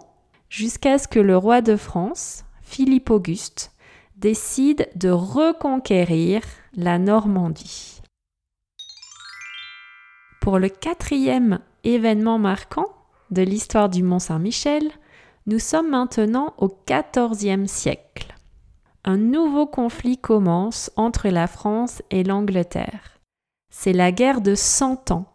jusqu'à 0.50 0.98
ce 0.98 1.08
que 1.08 1.20
le 1.20 1.38
roi 1.38 1.62
de 1.62 1.76
France, 1.76 2.44
Philippe 2.62 3.12
Auguste, 3.12 3.72
décide 4.18 4.88
de 4.96 5.10
reconquérir 5.10 6.42
la 6.76 6.98
Normandie. 6.98 7.95
Pour 10.46 10.60
le 10.60 10.70
quatrième 10.70 11.58
événement 11.84 12.38
marquant 12.38 12.86
de 13.32 13.42
l'histoire 13.42 13.90
du 13.90 14.04
Mont 14.04 14.20
Saint-Michel, 14.20 14.84
nous 15.48 15.58
sommes 15.58 15.90
maintenant 15.90 16.54
au 16.60 16.70
XIVe 16.88 17.66
siècle. 17.66 18.36
Un 19.06 19.18
nouveau 19.18 19.66
conflit 19.66 20.20
commence 20.20 20.92
entre 20.98 21.30
la 21.30 21.48
France 21.48 22.04
et 22.12 22.24
l'Angleterre. 22.24 23.18
C'est 23.74 23.92
la 23.92 24.12
guerre 24.12 24.42
de 24.42 24.54
Cent 24.54 25.10
Ans 25.10 25.26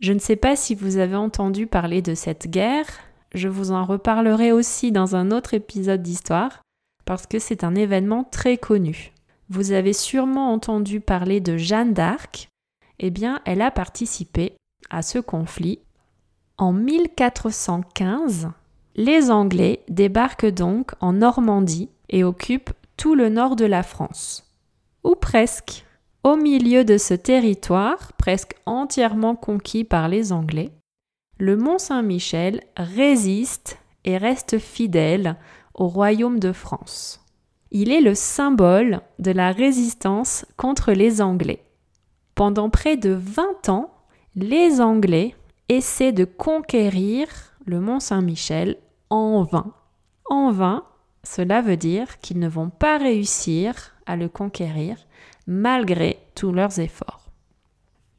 je 0.00 0.12
ne 0.12 0.18
sais 0.18 0.34
pas 0.34 0.56
si 0.56 0.74
vous 0.74 0.96
avez 0.96 1.14
entendu 1.14 1.68
parler 1.68 2.02
de 2.02 2.16
cette 2.16 2.50
guerre, 2.50 2.86
je 3.34 3.46
vous 3.46 3.70
en 3.70 3.84
reparlerai 3.84 4.50
aussi 4.50 4.90
dans 4.90 5.14
un 5.14 5.30
autre 5.30 5.54
épisode 5.54 6.02
d'histoire, 6.02 6.62
parce 7.04 7.26
que 7.26 7.38
c'est 7.38 7.62
un 7.62 7.76
événement 7.76 8.24
très 8.24 8.56
connu. 8.56 9.12
Vous 9.50 9.70
avez 9.70 9.92
sûrement 9.92 10.52
entendu 10.52 10.98
parler 10.98 11.40
de 11.40 11.56
Jeanne 11.56 11.94
d'Arc, 11.94 12.48
eh 12.98 13.10
bien 13.10 13.40
elle 13.44 13.62
a 13.62 13.70
participé 13.70 14.56
à 14.90 15.02
ce 15.02 15.18
conflit. 15.18 15.80
En 16.56 16.72
1415, 16.72 18.50
les 18.96 19.30
Anglais 19.30 19.84
débarquent 19.88 20.52
donc 20.52 20.92
en 21.00 21.12
Normandie 21.12 21.88
et 22.08 22.24
occupent 22.24 22.72
tout 22.96 23.14
le 23.14 23.28
nord 23.28 23.56
de 23.56 23.64
la 23.64 23.82
France. 23.82 24.44
Ou 25.04 25.14
presque. 25.14 25.84
Au 26.24 26.34
milieu 26.34 26.84
de 26.84 26.98
ce 26.98 27.14
territoire, 27.14 28.12
presque 28.14 28.54
entièrement 28.66 29.36
conquis 29.36 29.84
par 29.84 30.08
les 30.08 30.32
Anglais, 30.32 30.72
le 31.38 31.56
Mont 31.56 31.78
Saint-Michel 31.78 32.60
résiste 32.76 33.78
et 34.04 34.16
reste 34.16 34.58
fidèle 34.58 35.36
au 35.74 35.86
royaume 35.86 36.40
de 36.40 36.52
France. 36.52 37.24
Il 37.70 37.92
est 37.92 38.00
le 38.00 38.14
symbole 38.14 39.00
de 39.20 39.30
la 39.30 39.52
résistance 39.52 40.44
contre 40.56 40.92
les 40.92 41.22
Anglais. 41.22 41.62
Pendant 42.38 42.70
près 42.70 42.96
de 42.96 43.10
20 43.10 43.68
ans, 43.68 43.90
les 44.36 44.80
Anglais 44.80 45.34
essaient 45.68 46.12
de 46.12 46.24
conquérir 46.24 47.26
le 47.66 47.80
Mont 47.80 47.98
Saint-Michel 47.98 48.76
en 49.10 49.42
vain. 49.42 49.72
En 50.30 50.52
vain, 50.52 50.84
cela 51.24 51.62
veut 51.62 51.76
dire 51.76 52.20
qu'ils 52.20 52.38
ne 52.38 52.46
vont 52.46 52.70
pas 52.70 52.96
réussir 52.96 53.96
à 54.06 54.14
le 54.14 54.28
conquérir 54.28 54.98
malgré 55.48 56.20
tous 56.36 56.52
leurs 56.52 56.78
efforts. 56.78 57.28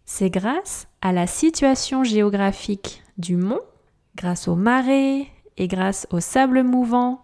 C'est 0.03 0.29
grâce 0.29 0.89
à 1.01 1.13
la 1.13 1.25
situation 1.25 2.03
géographique 2.03 3.01
du 3.17 3.37
mont, 3.37 3.61
grâce 4.17 4.49
aux 4.49 4.57
marées 4.57 5.29
et 5.55 5.69
grâce 5.69 6.07
au 6.11 6.19
sable 6.19 6.63
mouvant, 6.63 7.21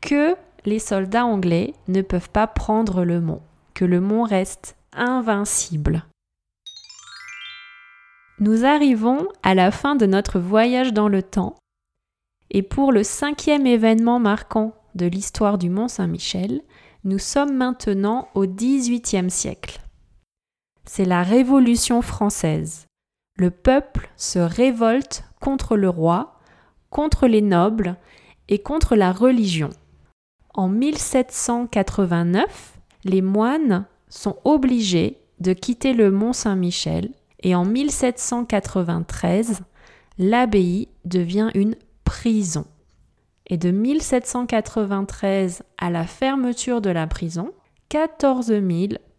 que 0.00 0.34
les 0.64 0.80
soldats 0.80 1.24
anglais 1.24 1.74
ne 1.86 2.02
peuvent 2.02 2.30
pas 2.30 2.48
prendre 2.48 3.04
le 3.04 3.20
mont, 3.20 3.42
que 3.74 3.84
le 3.84 4.00
mont 4.00 4.24
reste 4.24 4.76
invincible. 4.92 6.04
Nous 8.38 8.64
arrivons 8.64 9.28
à 9.42 9.54
la 9.54 9.70
fin 9.70 9.96
de 9.96 10.06
notre 10.06 10.38
voyage 10.38 10.92
dans 10.92 11.08
le 11.08 11.22
temps, 11.22 11.56
et 12.50 12.62
pour 12.62 12.92
le 12.92 13.02
cinquième 13.02 13.66
événement 13.66 14.18
marquant 14.18 14.74
de 14.94 15.06
l'histoire 15.06 15.58
du 15.58 15.70
Mont 15.70 15.88
Saint-Michel, 15.88 16.60
nous 17.04 17.18
sommes 17.18 17.56
maintenant 17.56 18.28
au 18.34 18.46
XVIIIe 18.46 19.30
siècle 19.30 19.80
c'est 20.86 21.04
la 21.04 21.22
Révolution 21.22 22.00
française. 22.00 22.86
Le 23.36 23.50
peuple 23.50 24.08
se 24.16 24.38
révolte 24.38 25.24
contre 25.40 25.76
le 25.76 25.90
roi, 25.90 26.38
contre 26.88 27.26
les 27.26 27.42
nobles 27.42 27.96
et 28.48 28.60
contre 28.60 28.96
la 28.96 29.12
religion. 29.12 29.68
En 30.54 30.68
1789, 30.68 32.78
les 33.04 33.20
moines 33.20 33.84
sont 34.08 34.38
obligés 34.44 35.18
de 35.40 35.52
quitter 35.52 35.92
le 35.92 36.10
Mont 36.10 36.32
Saint-Michel 36.32 37.10
et 37.46 37.54
en 37.54 37.64
1793, 37.64 39.60
l'abbaye 40.18 40.88
devient 41.04 41.50
une 41.54 41.76
prison. 42.02 42.66
Et 43.46 43.56
de 43.56 43.70
1793 43.70 45.62
à 45.78 45.88
la 45.88 46.08
fermeture 46.08 46.80
de 46.80 46.90
la 46.90 47.06
prison, 47.06 47.52
14 47.88 48.46
000 48.46 48.64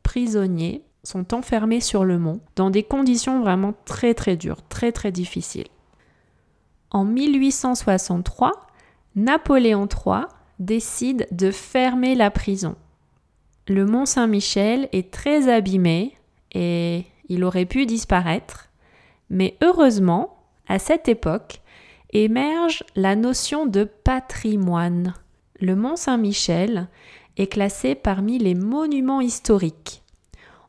prisonniers 0.04 0.84
sont 1.04 1.34
enfermés 1.34 1.80
sur 1.80 2.04
le 2.04 2.20
mont 2.20 2.42
dans 2.58 2.70
des 2.70 2.84
conditions 2.84 3.40
vraiment 3.40 3.74
très 3.86 4.14
très 4.14 4.36
dures, 4.36 4.62
très 4.68 4.92
très 4.92 5.14
difficiles. 5.14 5.70
En 6.92 7.06
1863, 7.06 8.52
Napoléon 9.16 9.88
III 9.88 10.24
décide 10.60 11.30
de 11.32 11.50
fermer 11.50 12.14
la 12.14 12.30
prison. 12.30 12.76
Le 13.70 13.86
mont 13.86 14.06
Saint-Michel 14.06 14.90
est 14.92 15.14
très 15.14 15.48
abîmé 15.48 16.18
et 16.54 17.06
il 17.28 17.44
aurait 17.44 17.66
pu 17.66 17.86
disparaître, 17.86 18.70
mais 19.30 19.58
heureusement, 19.62 20.38
à 20.68 20.80
cette 20.80 21.08
époque, 21.08 21.62
émerge 22.14 22.84
la 22.96 23.16
notion 23.16 23.66
de 23.66 23.84
patrimoine. 23.84 25.14
Le 25.60 25.76
mont 25.76 25.96
Saint-Michel 25.96 26.88
est 27.38 27.48
classé 27.48 27.96
parmi 27.96 28.38
les 28.38 28.56
monuments 28.56 29.22
historiques 29.22 30.04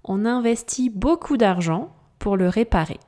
on 0.09 0.25
investit 0.25 0.89
beaucoup 0.89 1.37
d'argent 1.37 1.91
pour 2.19 2.37
le 2.37 2.49
réparer. 2.49 2.99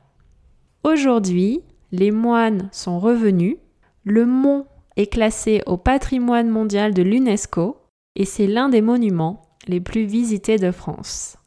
Aujourd'hui, 0.83 1.61
les 1.91 2.11
moines 2.11 2.69
sont 2.71 2.99
revenus, 2.99 3.57
le 4.03 4.25
mont 4.25 4.67
est 4.95 5.07
classé 5.07 5.61
au 5.65 5.77
patrimoine 5.77 6.49
mondial 6.49 6.93
de 6.93 7.01
l'UNESCO 7.01 7.77
et 8.15 8.25
c'est 8.25 8.47
l'un 8.47 8.69
des 8.69 8.81
monuments 8.81 9.41
les 9.67 9.79
plus 9.79 10.05
visités 10.05 10.57
de 10.57 10.71
France. 10.71 11.37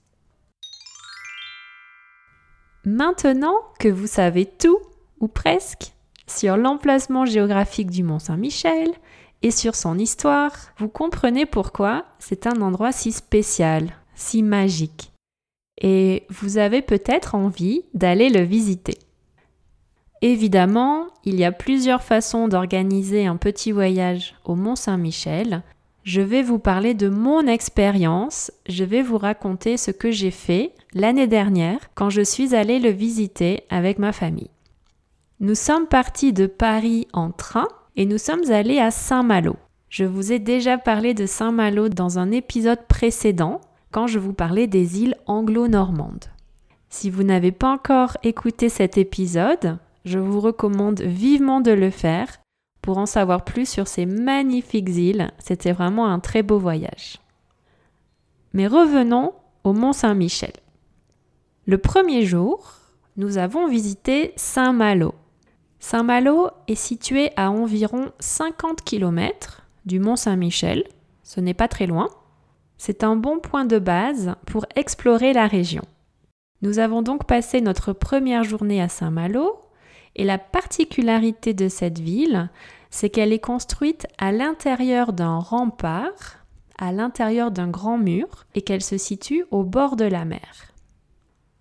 Maintenant 2.84 3.56
que 3.78 3.88
vous 3.88 4.06
savez 4.06 4.47
tout, 4.47 4.78
ou 5.20 5.28
presque, 5.28 5.92
sur 6.26 6.56
l'emplacement 6.56 7.25
géographique 7.25 7.90
du 7.90 8.02
Mont 8.02 8.18
Saint-Michel 8.18 8.90
et 9.42 9.50
sur 9.50 9.75
son 9.75 9.99
histoire, 9.99 10.52
vous 10.78 10.88
comprenez 10.88 11.47
pourquoi 11.47 12.04
c'est 12.18 12.47
un 12.47 12.60
endroit 12.60 12.92
si 12.92 13.12
spécial, 13.12 13.90
si 14.14 14.42
magique 14.42 15.14
et 15.80 16.25
vous 16.30 16.58
avez 16.58 16.82
peut-être 16.82 17.34
envie 17.34 17.82
d'aller 17.94 18.28
le 18.28 18.42
visiter. 18.42 18.99
Évidemment, 20.23 21.08
il 21.25 21.34
y 21.36 21.44
a 21.44 21.52
plusieurs 21.52 22.02
façons 22.02 22.49
d'organiser 22.49 23.26
un 23.26 23.36
petit 23.36 23.73
voyage 23.73 24.34
au 24.44 24.54
Mont 24.54 24.76
Saint-Michel. 24.76 25.62
Je 26.04 26.21
vais 26.21 26.43
vous 26.43 26.58
parler 26.58 26.93
de 26.93 27.08
mon 27.08 27.47
expérience, 27.47 28.52
je 28.69 28.84
vais 28.84 29.00
vous 29.00 29.17
raconter 29.17 29.78
ce 29.78 29.90
que 29.90 30.10
j'ai 30.10 30.30
fait 30.30 30.75
l'année 30.93 31.26
dernière 31.26 31.78
quand 31.95 32.10
je 32.10 32.21
suis 32.21 32.54
allée 32.54 32.78
le 32.78 32.90
visiter 32.90 33.64
avec 33.71 33.99
ma 33.99 34.12
famille. 34.12 34.50
Nous 35.40 35.54
sommes 35.54 35.86
partis 35.86 36.34
de 36.34 36.47
Paris 36.47 37.08
en 37.14 37.30
train 37.30 37.69
et 37.97 38.04
nous 38.04 38.19
sommes 38.19 38.50
allés 38.50 38.80
à 38.80 38.90
Saint-Malo. 38.90 39.56
Je 39.88 40.04
vous 40.04 40.30
ai 40.30 40.38
déjà 40.38 40.76
parlé 40.76 41.14
de 41.14 41.25
Saint-Malo 41.25 41.88
dans 41.88 42.19
un 42.19 42.32
épisode 42.32 42.86
précédent, 42.86 43.62
quand 43.90 44.06
je 44.06 44.19
vous 44.19 44.34
parlais 44.34 44.67
des 44.67 45.00
îles 45.00 45.17
anglo-normandes. 45.26 46.26
Si 46.90 47.08
vous 47.08 47.23
n'avez 47.23 47.52
pas 47.52 47.71
encore 47.71 48.19
écouté 48.23 48.69
cet 48.69 48.99
épisode, 48.99 49.78
je 50.04 50.19
vous 50.19 50.40
recommande 50.40 51.00
vivement 51.00 51.62
de 51.62 51.71
le 51.71 51.88
faire 51.88 52.28
pour 52.84 52.99
en 52.99 53.06
savoir 53.06 53.44
plus 53.44 53.66
sur 53.66 53.88
ces 53.88 54.04
magnifiques 54.04 54.90
îles. 54.90 55.30
C'était 55.38 55.73
vraiment 55.73 56.06
un 56.06 56.20
très 56.20 56.42
beau 56.42 56.58
voyage. 56.58 57.18
Mais 58.52 58.66
revenons 58.66 59.32
au 59.64 59.73
Mont 59.73 59.94
Saint-Michel. 59.94 60.52
Le 61.64 61.78
premier 61.78 62.26
jour, 62.26 62.75
nous 63.16 63.38
avons 63.38 63.68
visité 63.68 64.34
Saint-Malo. 64.36 65.14
Saint-Malo 65.78 66.50
est 66.68 66.75
situé 66.75 67.30
à 67.36 67.50
environ 67.50 68.12
50 68.18 68.82
km 68.82 69.62
du 69.86 69.99
Mont 69.99 70.16
Saint-Michel. 70.16 70.84
Ce 71.23 71.40
n'est 71.40 71.54
pas 71.54 71.68
très 71.68 71.86
loin. 71.86 72.10
C'est 72.76 73.02
un 73.02 73.16
bon 73.16 73.38
point 73.38 73.64
de 73.64 73.78
base 73.78 74.34
pour 74.44 74.66
explorer 74.76 75.32
la 75.32 75.47
région. 75.47 75.84
Nous 76.60 76.78
avons 76.80 77.00
donc 77.00 77.26
passé 77.26 77.62
notre 77.62 77.94
première 77.94 78.44
journée 78.44 78.82
à 78.82 78.90
Saint-Malo 78.90 79.63
et 80.16 80.24
la 80.24 80.38
particularité 80.38 81.54
de 81.54 81.68
cette 81.68 81.98
ville, 81.98 82.50
c'est 82.90 83.10
qu'elle 83.10 83.32
est 83.32 83.40
construite 83.40 84.06
à 84.18 84.32
l'intérieur 84.32 85.12
d'un 85.12 85.38
rempart, 85.38 86.44
à 86.78 86.92
l'intérieur 86.92 87.50
d'un 87.50 87.68
grand 87.68 87.98
mur 87.98 88.46
et 88.54 88.62
qu'elle 88.62 88.82
se 88.82 88.98
situe 88.98 89.44
au 89.50 89.64
bord 89.64 89.96
de 89.96 90.04
la 90.04 90.24
mer. 90.24 90.72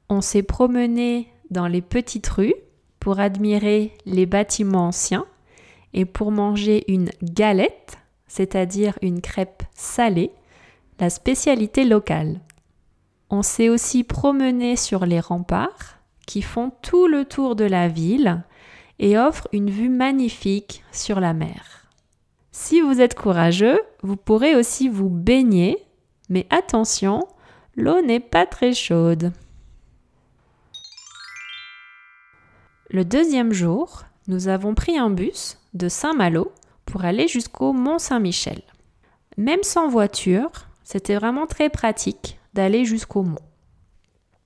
On 0.09 0.21
s'est 0.21 0.43
promené 0.43 1.27
dans 1.49 1.67
les 1.67 1.81
petites 1.81 2.27
rues 2.27 2.55
pour 2.99 3.19
admirer 3.19 3.93
les 4.05 4.25
bâtiments 4.25 4.87
anciens 4.87 5.25
et 5.93 6.05
pour 6.05 6.31
manger 6.31 6.83
une 6.91 7.09
galette, 7.21 7.97
c'est-à-dire 8.27 8.97
une 9.01 9.21
crêpe 9.21 9.63
salée 9.73 10.31
la 11.03 11.09
spécialité 11.09 11.83
locale. 11.83 12.39
On 13.29 13.41
s'est 13.41 13.67
aussi 13.67 14.05
promené 14.05 14.77
sur 14.77 15.05
les 15.05 15.19
remparts 15.19 15.97
qui 16.25 16.41
font 16.41 16.71
tout 16.81 17.07
le 17.07 17.25
tour 17.25 17.55
de 17.55 17.65
la 17.65 17.87
ville 17.87 18.43
et 18.99 19.17
offrent 19.17 19.47
une 19.51 19.69
vue 19.69 19.89
magnifique 19.89 20.83
sur 20.91 21.19
la 21.19 21.33
mer. 21.33 21.87
Si 22.51 22.81
vous 22.81 23.01
êtes 23.01 23.15
courageux, 23.15 23.79
vous 24.03 24.15
pourrez 24.15 24.55
aussi 24.55 24.87
vous 24.87 25.09
baigner, 25.09 25.77
mais 26.29 26.45
attention, 26.49 27.27
l'eau 27.75 28.01
n'est 28.01 28.19
pas 28.19 28.45
très 28.45 28.73
chaude. 28.73 29.33
Le 32.89 33.03
deuxième 33.03 33.53
jour, 33.53 34.03
nous 34.27 34.47
avons 34.47 34.75
pris 34.75 34.97
un 34.97 35.09
bus 35.09 35.57
de 35.73 35.89
Saint-Malo 35.89 36.51
pour 36.85 37.05
aller 37.05 37.27
jusqu'au 37.27 37.73
Mont 37.73 37.97
Saint-Michel. 37.97 38.61
Même 39.35 39.63
sans 39.63 39.87
voiture, 39.87 40.51
c'était 40.83 41.15
vraiment 41.15 41.47
très 41.47 41.69
pratique 41.69 42.39
d'aller 42.53 42.85
jusqu'au 42.85 43.23
mont. 43.23 43.39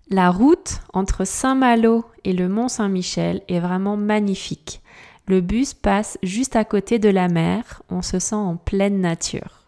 La 0.10 0.32
route 0.32 0.80
entre 0.94 1.26
Saint-Malo 1.26 2.06
et 2.24 2.34
le 2.34 2.48
mont 2.48 2.70
Saint-Michel 2.70 3.42
est 3.48 3.60
vraiment 3.60 3.98
magnifique. 3.98 4.82
Le 5.28 5.42
bus 5.42 5.74
passe 5.74 6.18
juste 6.24 6.56
à 6.56 6.64
côté 6.64 7.00
de 7.00 7.10
la 7.10 7.28
mer, 7.28 7.82
on 7.90 8.02
se 8.02 8.20
sent 8.20 8.36
en 8.36 8.56
pleine 8.56 9.02
nature. 9.02 9.66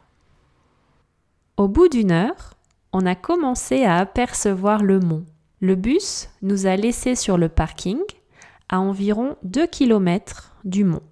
Au 1.57 1.67
bout 1.67 1.89
d'une 1.89 2.11
heure, 2.11 2.53
on 2.93 3.05
a 3.05 3.15
commencé 3.15 3.83
à 3.83 3.97
apercevoir 3.97 4.81
le 4.81 4.99
mont. 4.99 5.25
Le 5.59 5.75
bus 5.75 6.29
nous 6.41 6.67
a 6.67 6.77
laissés 6.77 7.15
sur 7.15 7.37
le 7.37 7.49
parking 7.49 7.99
à 8.69 8.79
environ 8.79 9.35
2 9.43 9.67
km 9.67 10.55
du 10.63 10.85
mont. 10.85 11.03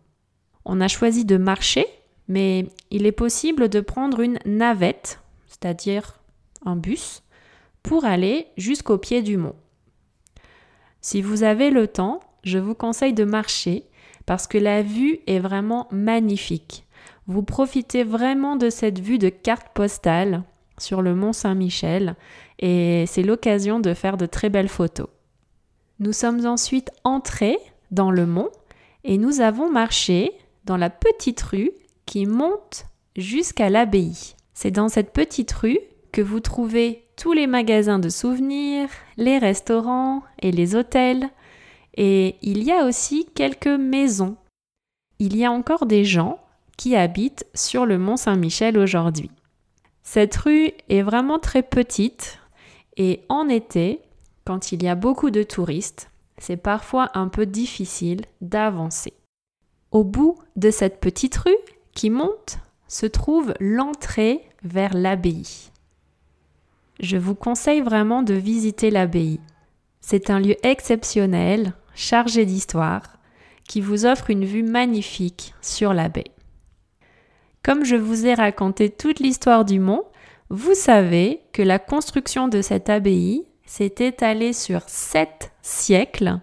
On 0.64 0.80
a 0.80 0.88
choisi 0.88 1.26
de 1.26 1.36
marcher, 1.36 1.86
mais 2.30 2.70
il 2.92 3.06
est 3.06 3.12
possible 3.12 3.68
de 3.68 3.82
prendre 3.82 4.22
une 4.22 4.40
navette 4.46 5.20
c'est-à-dire 5.48 6.20
un 6.66 6.76
bus, 6.76 7.24
pour 7.88 8.04
aller 8.04 8.48
jusqu'au 8.58 8.98
pied 8.98 9.22
du 9.22 9.38
mont. 9.38 9.56
Si 11.00 11.22
vous 11.22 11.44
avez 11.44 11.70
le 11.70 11.88
temps, 11.88 12.20
je 12.44 12.58
vous 12.58 12.76
conseille 12.76 13.14
de 13.14 13.24
marcher 13.24 13.86
parce 14.26 14.46
que 14.46 14.58
la 14.58 14.82
vue 14.82 15.20
est 15.26 15.40
vraiment 15.40 15.88
magnifique. 15.92 16.86
vous 17.28 17.44
profitez 17.44 18.04
vraiment 18.04 18.56
de 18.58 18.70
cette 18.70 19.00
vue 19.00 19.18
de 19.18 19.30
carte 19.30 19.70
postale 19.74 20.44
sur 20.78 21.02
le 21.02 21.16
mont 21.16 21.34
Saint-Michel 21.34 22.16
et 22.60 23.06
c'est 23.08 23.24
l'occasion 23.24 23.80
de 23.80 23.94
faire 23.94 24.18
de 24.18 24.26
très 24.26 24.50
belles 24.50 24.70
photos. 24.70 25.08
Nous 26.00 26.14
sommes 26.14 26.46
ensuite 26.46 26.92
entrés 27.06 27.58
dans 27.92 28.12
le 28.12 28.26
mont 28.26 28.50
et 29.06 29.18
nous 29.18 29.40
avons 29.40 29.70
marché 29.72 30.34
dans 30.66 30.78
la 30.78 30.90
petite 30.90 31.42
rue 31.42 31.72
qui 32.06 32.26
monte 32.26 32.86
jusqu'à 33.16 33.70
l'abbaye. 33.70 34.36
C'est 34.54 34.72
dans 34.72 34.90
cette 34.90 35.14
petite 35.14 35.54
rue 35.54 35.80
que 36.12 36.22
vous 36.22 36.42
trouvez 36.42 37.07
tous 37.18 37.34
les 37.34 37.48
magasins 37.48 38.00
de 38.00 38.10
souvenirs, 38.10 38.90
les 39.18 39.40
restaurants 39.40 40.24
et 40.40 40.52
les 40.52 40.76
hôtels. 40.76 41.30
Et 41.96 42.36
il 42.42 42.64
y 42.64 42.72
a 42.72 42.86
aussi 42.86 43.28
quelques 43.36 43.68
maisons. 43.68 44.38
Il 45.20 45.36
y 45.36 45.44
a 45.44 45.52
encore 45.52 45.88
des 45.88 46.06
gens 46.06 46.40
qui 46.78 46.96
habitent 46.96 47.46
sur 47.56 47.86
le 47.88 47.98
mont 47.98 48.18
Saint-Michel 48.18 48.78
aujourd'hui. 48.78 49.32
Cette 50.04 50.36
rue 50.38 50.72
est 50.90 51.02
vraiment 51.02 51.40
très 51.40 51.64
petite 51.64 52.40
et 52.96 53.22
en 53.30 53.50
été, 53.50 54.00
quand 54.46 54.72
il 54.72 54.84
y 54.84 54.88
a 54.88 54.96
beaucoup 54.96 55.32
de 55.32 55.44
touristes, 55.44 56.12
c'est 56.38 56.56
parfois 56.56 57.10
un 57.16 57.28
peu 57.28 57.48
difficile 57.48 58.22
d'avancer. 58.42 59.14
Au 59.92 60.04
bout 60.04 60.38
de 60.56 60.70
cette 60.70 61.00
petite 61.00 61.36
rue 61.38 61.58
qui 61.94 62.12
monte 62.12 62.60
se 62.88 63.08
trouve 63.08 63.54
l'entrée 63.60 64.48
vers 64.64 64.94
l'abbaye. 64.94 65.72
Je 67.00 67.18
vous 67.18 67.36
conseille 67.36 67.82
vraiment 67.82 68.24
de 68.24 68.34
visiter 68.34 68.90
l'abbaye. 68.90 69.40
C'est 70.02 70.30
un 70.30 70.40
lieu 70.40 70.56
exceptionnel, 70.66 71.74
chargé 71.94 72.46
d'histoire, 72.46 73.18
qui 73.68 73.82
vous 73.82 74.06
offre 74.06 74.30
une 74.30 74.46
vue 74.46 74.64
magnifique 74.64 75.54
sur 75.62 75.94
la 75.94 76.10
baie. 76.10 76.32
Comme 77.64 77.84
je 77.84 77.98
vous 77.98 78.26
ai 78.26 78.34
raconté 78.34 78.90
toute 78.90 79.20
l'histoire 79.20 79.66
du 79.66 79.80
mont, 79.80 80.06
vous 80.50 80.74
savez 80.74 81.42
que 81.52 81.62
la 81.62 81.80
construction 81.80 82.48
de 82.48 82.62
cette 82.62 82.90
abbaye 82.90 83.46
s'est 83.66 83.96
étalée 84.00 84.54
sur 84.54 84.82
sept 84.88 85.52
siècles 85.62 86.40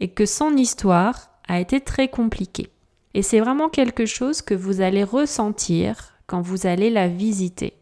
et 0.00 0.08
que 0.08 0.24
son 0.24 0.56
histoire 0.56 1.30
a 1.46 1.60
été 1.60 1.80
très 1.80 2.08
compliquée. 2.08 2.70
Et 3.14 3.22
c'est 3.22 3.40
vraiment 3.40 3.68
quelque 3.68 4.06
chose 4.06 4.40
que 4.40 4.54
vous 4.54 4.80
allez 4.80 5.04
ressentir 5.04 6.14
quand 6.26 6.40
vous 6.40 6.66
allez 6.66 6.88
la 6.88 7.08
visiter. 7.08 7.74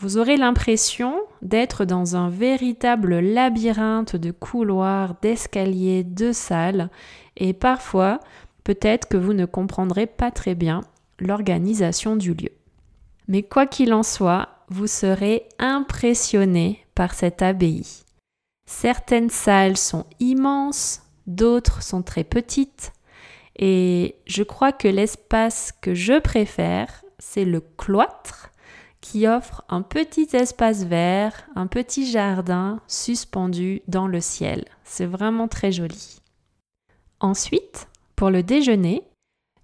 Vous 0.00 0.16
aurez 0.16 0.38
l'impression 0.38 1.20
d'être 1.42 1.84
dans 1.84 2.16
un 2.16 2.30
véritable 2.30 3.18
labyrinthe 3.18 4.16
de 4.16 4.30
couloirs, 4.30 5.16
d'escaliers, 5.20 6.04
de 6.04 6.32
salles, 6.32 6.88
et 7.36 7.52
parfois, 7.52 8.18
peut-être 8.64 9.08
que 9.08 9.18
vous 9.18 9.34
ne 9.34 9.44
comprendrez 9.44 10.06
pas 10.06 10.30
très 10.30 10.54
bien 10.54 10.80
l'organisation 11.18 12.16
du 12.16 12.32
lieu. 12.32 12.48
Mais 13.28 13.42
quoi 13.42 13.66
qu'il 13.66 13.92
en 13.92 14.02
soit, 14.02 14.48
vous 14.70 14.86
serez 14.86 15.46
impressionné 15.58 16.86
par 16.94 17.12
cette 17.12 17.42
abbaye. 17.42 17.86
Certaines 18.64 19.28
salles 19.28 19.76
sont 19.76 20.06
immenses, 20.18 21.02
d'autres 21.26 21.82
sont 21.82 22.02
très 22.02 22.24
petites, 22.24 22.94
et 23.54 24.16
je 24.26 24.44
crois 24.44 24.72
que 24.72 24.88
l'espace 24.88 25.74
que 25.82 25.92
je 25.92 26.18
préfère, 26.18 27.04
c'est 27.18 27.44
le 27.44 27.60
cloître, 27.60 28.49
qui 29.00 29.26
offre 29.26 29.64
un 29.68 29.82
petit 29.82 30.28
espace 30.32 30.84
vert, 30.84 31.48
un 31.56 31.66
petit 31.66 32.10
jardin 32.10 32.80
suspendu 32.86 33.82
dans 33.88 34.06
le 34.06 34.20
ciel. 34.20 34.64
C'est 34.84 35.06
vraiment 35.06 35.48
très 35.48 35.72
joli. 35.72 36.20
Ensuite, 37.20 37.88
pour 38.16 38.30
le 38.30 38.42
déjeuner, 38.42 39.02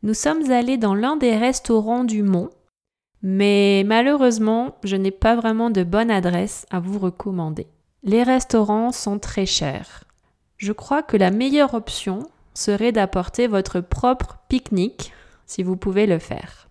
nous 0.03 0.14
sommes 0.14 0.51
allés 0.51 0.79
dans 0.79 0.94
l'un 0.94 1.16
des 1.16 1.37
restaurants 1.37 2.05
du 2.05 2.22
Mont, 2.22 2.51
mais 3.22 3.83
malheureusement, 3.87 4.77
je 4.85 4.96
n'ai 4.96 5.11
pas 5.11 5.37
vraiment 5.37 5.70
de 5.70 5.83
bonne 5.83 6.11
adresse 6.11 6.66
à 6.70 6.81
vous 6.81 6.99
recommander. 6.99 7.66
Les 8.03 8.22
restaurants 8.22 8.92
sont 8.92 9.18
très 9.18 9.46
chers. 9.46 10.05
Je 10.59 10.72
crois 10.72 11.03
que 11.03 11.16
la 11.16 11.31
meilleure 11.31 11.75
option 11.75 12.20
serait 12.55 12.92
d'apporter 12.92 13.46
votre 13.46 13.81
propre 13.81 14.38
pique-nique 14.49 15.12
si 15.46 15.62
vous 15.62 15.77
pouvez 15.77 16.07
le 16.07 16.18
faire. 16.18 16.68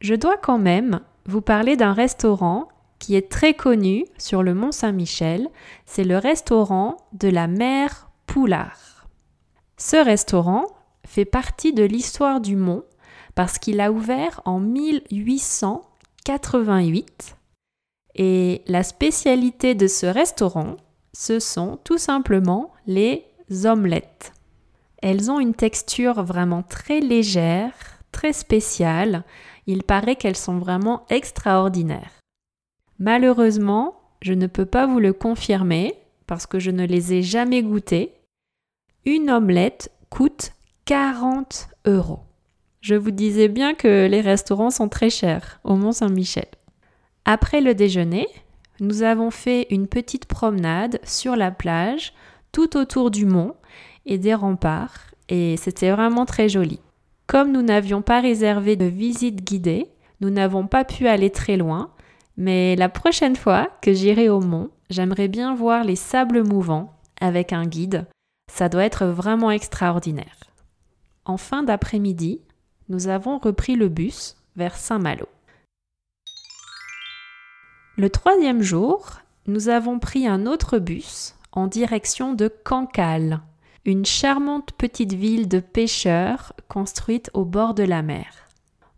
Je 0.00 0.14
dois 0.14 0.36
quand 0.36 0.58
même 0.58 1.00
vous 1.26 1.40
parler 1.40 1.76
d'un 1.76 1.92
restaurant 1.92 2.68
qui 2.98 3.14
est 3.16 3.30
très 3.30 3.54
connu 3.54 4.04
sur 4.18 4.42
le 4.42 4.54
Mont 4.54 4.72
Saint-Michel, 4.72 5.48
c'est 5.86 6.04
le 6.04 6.18
restaurant 6.18 6.96
de 7.12 7.28
la 7.28 7.46
mère 7.48 8.10
Poulard. 8.26 9.08
Ce 9.76 9.96
restaurant 9.96 10.66
fait 11.04 11.24
partie 11.24 11.72
de 11.72 11.82
l'histoire 11.82 12.40
du 12.40 12.54
Mont 12.56 12.84
parce 13.34 13.58
qu'il 13.58 13.80
a 13.80 13.90
ouvert 13.90 14.40
en 14.44 14.60
1888 14.60 17.36
et 18.14 18.62
la 18.66 18.82
spécialité 18.82 19.74
de 19.74 19.86
ce 19.86 20.04
restaurant, 20.06 20.76
ce 21.12 21.40
sont 21.40 21.78
tout 21.84 21.98
simplement 21.98 22.72
les 22.86 23.24
omelettes. 23.64 24.32
Elles 25.02 25.30
ont 25.30 25.40
une 25.40 25.54
texture 25.54 26.22
vraiment 26.22 26.62
très 26.62 27.00
légère, 27.00 27.72
très 28.12 28.32
spéciale. 28.32 29.24
Il 29.66 29.82
paraît 29.82 30.16
qu'elles 30.16 30.36
sont 30.36 30.58
vraiment 30.58 31.04
extraordinaires. 31.08 32.20
Malheureusement, 32.98 34.00
je 34.20 34.32
ne 34.34 34.46
peux 34.46 34.66
pas 34.66 34.86
vous 34.86 35.00
le 35.00 35.12
confirmer 35.12 35.94
parce 36.26 36.46
que 36.46 36.58
je 36.58 36.70
ne 36.70 36.86
les 36.86 37.14
ai 37.14 37.22
jamais 37.22 37.62
goûtées. 37.62 38.12
Une 39.04 39.30
omelette 39.30 39.90
coûte 40.10 40.52
40 40.84 41.68
euros. 41.86 42.20
Je 42.80 42.94
vous 42.94 43.10
disais 43.10 43.48
bien 43.48 43.74
que 43.74 44.06
les 44.06 44.20
restaurants 44.20 44.70
sont 44.70 44.88
très 44.88 45.10
chers 45.10 45.60
au 45.64 45.74
Mont 45.74 45.92
Saint-Michel. 45.92 46.46
Après 47.24 47.60
le 47.60 47.74
déjeuner, 47.74 48.26
nous 48.80 49.02
avons 49.02 49.30
fait 49.30 49.66
une 49.70 49.86
petite 49.86 50.26
promenade 50.26 50.98
sur 51.04 51.36
la 51.36 51.50
plage 51.50 52.12
tout 52.50 52.76
autour 52.76 53.10
du 53.10 53.26
mont 53.26 53.54
et 54.06 54.18
des 54.18 54.34
remparts 54.34 55.12
et 55.28 55.56
c'était 55.56 55.90
vraiment 55.90 56.26
très 56.26 56.48
joli. 56.48 56.80
Comme 57.32 57.50
nous 57.50 57.62
n'avions 57.62 58.02
pas 58.02 58.20
réservé 58.20 58.76
de 58.76 58.84
visite 58.84 59.42
guidée, 59.42 59.88
nous 60.20 60.28
n'avons 60.28 60.66
pas 60.66 60.84
pu 60.84 61.08
aller 61.08 61.30
très 61.30 61.56
loin, 61.56 61.90
mais 62.36 62.76
la 62.76 62.90
prochaine 62.90 63.36
fois 63.36 63.70
que 63.80 63.94
j'irai 63.94 64.28
au 64.28 64.40
mont, 64.40 64.68
j'aimerais 64.90 65.28
bien 65.28 65.54
voir 65.54 65.82
les 65.82 65.96
sables 65.96 66.42
mouvants 66.42 66.92
avec 67.22 67.54
un 67.54 67.64
guide. 67.64 68.06
Ça 68.52 68.68
doit 68.68 68.84
être 68.84 69.06
vraiment 69.06 69.50
extraordinaire. 69.50 70.40
En 71.24 71.38
fin 71.38 71.62
d'après-midi, 71.62 72.42
nous 72.90 73.08
avons 73.08 73.38
repris 73.38 73.76
le 73.76 73.88
bus 73.88 74.36
vers 74.56 74.76
Saint-Malo. 74.76 75.26
Le 77.96 78.10
troisième 78.10 78.60
jour, 78.60 79.20
nous 79.46 79.70
avons 79.70 79.98
pris 80.00 80.26
un 80.26 80.44
autre 80.44 80.78
bus 80.78 81.34
en 81.52 81.66
direction 81.66 82.34
de 82.34 82.48
Cancale, 82.48 83.40
une 83.84 84.04
charmante 84.04 84.72
petite 84.72 85.12
ville 85.12 85.48
de 85.48 85.58
pêcheurs 85.58 86.52
construite 86.68 87.30
au 87.34 87.44
bord 87.44 87.74
de 87.74 87.82
la 87.82 88.02
mer. 88.02 88.48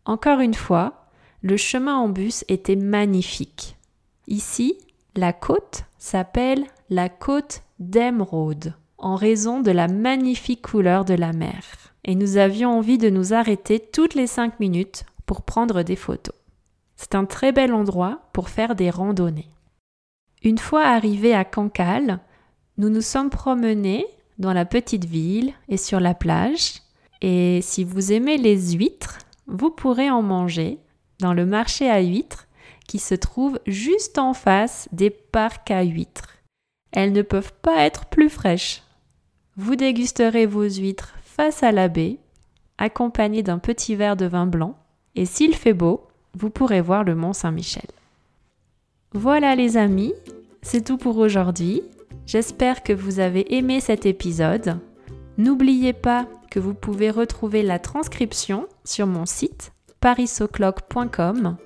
Encore 0.05 0.41
une 0.41 0.55
fois, 0.55 1.07
le 1.43 1.57
chemin 1.57 1.97
en 1.97 2.09
bus 2.09 2.45
était 2.49 2.77
magnifique. 2.77 3.77
Ici, 4.27 4.79
la 5.17 5.33
côte 5.33 5.85
s'appelle 5.99 6.65
la 6.91 7.09
côte 7.09 7.63
d'Emeraude 7.79 8.75
en 8.99 9.17
raison 9.17 9.61
de 9.61 9.71
la 9.71 9.89
magnifique 9.89 10.63
couleur 10.63 11.05
de 11.05 11.15
la 11.15 11.33
mer 11.33 11.63
et 12.05 12.15
nous 12.15 12.37
avions 12.37 12.71
envie 12.71 12.99
de 12.99 13.09
nous 13.09 13.33
arrêter 13.33 13.81
toutes 13.81 14.15
les 14.15 14.27
cinq 14.27 14.61
minutes 14.61 15.05
pour 15.25 15.43
prendre 15.43 15.83
des 15.83 15.97
photos. 15.97 16.35
C'est 16.97 17.15
un 17.15 17.25
très 17.25 17.53
bel 17.53 17.73
endroit 17.73 18.21
pour 18.33 18.51
faire 18.51 18.75
des 18.75 18.91
randonnées. 18.91 19.51
Une 20.43 20.59
fois 20.59 20.85
arrivés 20.85 21.35
à 21.35 21.45
Cancale, 21.45 22.21
nous 22.77 22.91
nous 22.91 23.01
sommes 23.01 23.31
promenés 23.31 24.07
dans 24.39 24.53
la 24.53 24.65
petite 24.65 25.05
ville 25.05 25.53
et 25.69 25.77
sur 25.77 26.01
la 26.01 26.15
plage. 26.15 26.83
Et 27.23 27.61
si 27.63 27.85
vous 27.85 28.13
aimez 28.13 28.37
les 28.37 28.73
huîtres, 28.73 29.19
vous 29.47 29.71
pourrez 29.71 30.11
en 30.11 30.23
manger 30.23 30.79
dans 31.21 31.35
le 31.35 31.47
marché 31.47 31.89
à 31.89 32.01
huîtres 32.01 32.47
qui 32.87 32.99
se 32.99 33.15
trouve 33.15 33.59
juste 33.67 34.19
en 34.19 34.35
face 34.35 34.89
des 34.93 35.11
parcs 35.11 35.71
à 35.71 35.83
huîtres. 35.83 36.29
Elles 36.93 37.13
ne 37.13 37.23
peuvent 37.23 37.55
pas 37.63 37.83
être 37.83 38.07
plus 38.07 38.29
fraîches. 38.29 38.83
Vous 39.57 39.77
dégusterez 39.77 40.47
vos 40.47 40.69
huîtres 40.69 41.15
face 41.23 41.63
à 41.63 41.73
la 41.73 41.89
baie, 41.89 42.19
accompagné 42.79 43.43
d'un 43.43 43.59
petit 43.59 43.95
verre 43.97 44.17
de 44.17 44.27
vin 44.27 44.47
blanc, 44.47 44.77
et 45.15 45.27
s'il 45.27 45.55
fait 45.55 45.73
beau, 45.73 46.07
vous 46.35 46.51
pourrez 46.51 46.81
voir 46.81 47.05
le 47.05 47.15
mont 47.15 47.33
Saint-Michel. 47.33 47.87
Voilà 49.13 49.55
les 49.55 49.77
amis, 49.77 50.13
c'est 50.63 50.85
tout 50.85 50.99
pour 50.99 51.19
aujourd'hui. 51.19 51.83
J'espère 52.27 52.83
que 52.83 52.93
vous 52.93 53.21
avez 53.21 53.55
aimé 53.55 53.81
cet 53.81 54.07
épisode. 54.07 54.79
N'oubliez 55.37 55.93
pas 55.93 56.27
que 56.51 56.61
vous 56.61 56.75
pouvez 56.75 57.11
retrouver 57.11 57.63
la 57.63 57.79
transcription 57.79 58.67
sur 58.85 59.07
mon 59.07 59.27
site 59.27 59.73
parisoclock.com 60.01 61.57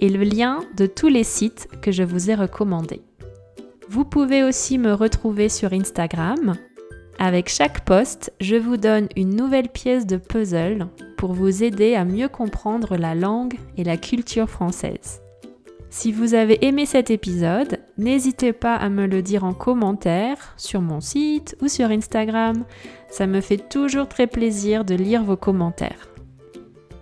et 0.00 0.08
le 0.08 0.22
lien 0.22 0.60
de 0.76 0.86
tous 0.86 1.08
les 1.08 1.24
sites 1.24 1.68
que 1.82 1.92
je 1.92 2.02
vous 2.02 2.30
ai 2.30 2.34
recommandés. 2.34 3.02
Vous 3.88 4.04
pouvez 4.04 4.44
aussi 4.44 4.78
me 4.78 4.92
retrouver 4.92 5.48
sur 5.48 5.72
Instagram 5.72 6.54
Avec 7.18 7.48
chaque 7.48 7.84
post, 7.84 8.32
je 8.40 8.56
vous 8.56 8.76
donne 8.76 9.08
une 9.16 9.34
nouvelle 9.34 9.68
pièce 9.68 10.06
de 10.06 10.16
puzzle 10.16 10.88
pour 11.16 11.32
vous 11.32 11.62
aider 11.62 11.94
à 11.94 12.04
mieux 12.04 12.28
comprendre 12.28 12.96
la 12.96 13.14
langue 13.14 13.54
et 13.76 13.84
la 13.84 13.96
culture 13.96 14.48
française. 14.48 15.20
Si 15.92 16.12
vous 16.12 16.34
avez 16.34 16.64
aimé 16.64 16.86
cet 16.86 17.10
épisode, 17.10 17.80
n'hésitez 17.98 18.52
pas 18.52 18.76
à 18.76 18.88
me 18.88 19.06
le 19.06 19.22
dire 19.22 19.42
en 19.42 19.52
commentaire 19.52 20.54
sur 20.56 20.80
mon 20.80 21.00
site 21.00 21.56
ou 21.60 21.66
sur 21.66 21.90
Instagram. 21.90 22.64
Ça 23.08 23.26
me 23.26 23.40
fait 23.40 23.68
toujours 23.68 24.06
très 24.06 24.28
plaisir 24.28 24.84
de 24.84 24.94
lire 24.94 25.24
vos 25.24 25.36
commentaires. 25.36 26.08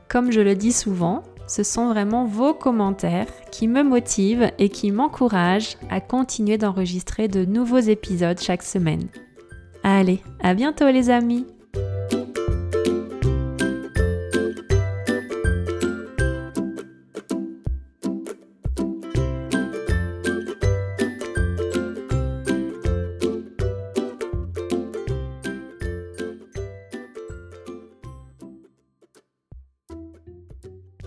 Comme 0.09 0.33
je 0.33 0.41
le 0.41 0.55
dis 0.55 0.73
souvent, 0.73 1.23
ce 1.47 1.63
sont 1.63 1.89
vraiment 1.89 2.25
vos 2.25 2.55
commentaires 2.55 3.29
qui 3.53 3.69
me 3.69 3.83
motivent 3.83 4.51
et 4.59 4.71
qui 4.71 4.91
m'encouragent 4.91 5.77
à 5.91 6.01
continuer 6.01 6.57
d'enregistrer 6.57 7.29
de 7.29 7.45
nouveaux 7.45 7.79
épisodes 7.79 8.41
chaque 8.41 8.63
semaine. 8.63 9.09
Allez, 9.83 10.23
à 10.41 10.55
bientôt 10.55 10.89
les 10.89 11.11
amis 11.11 11.47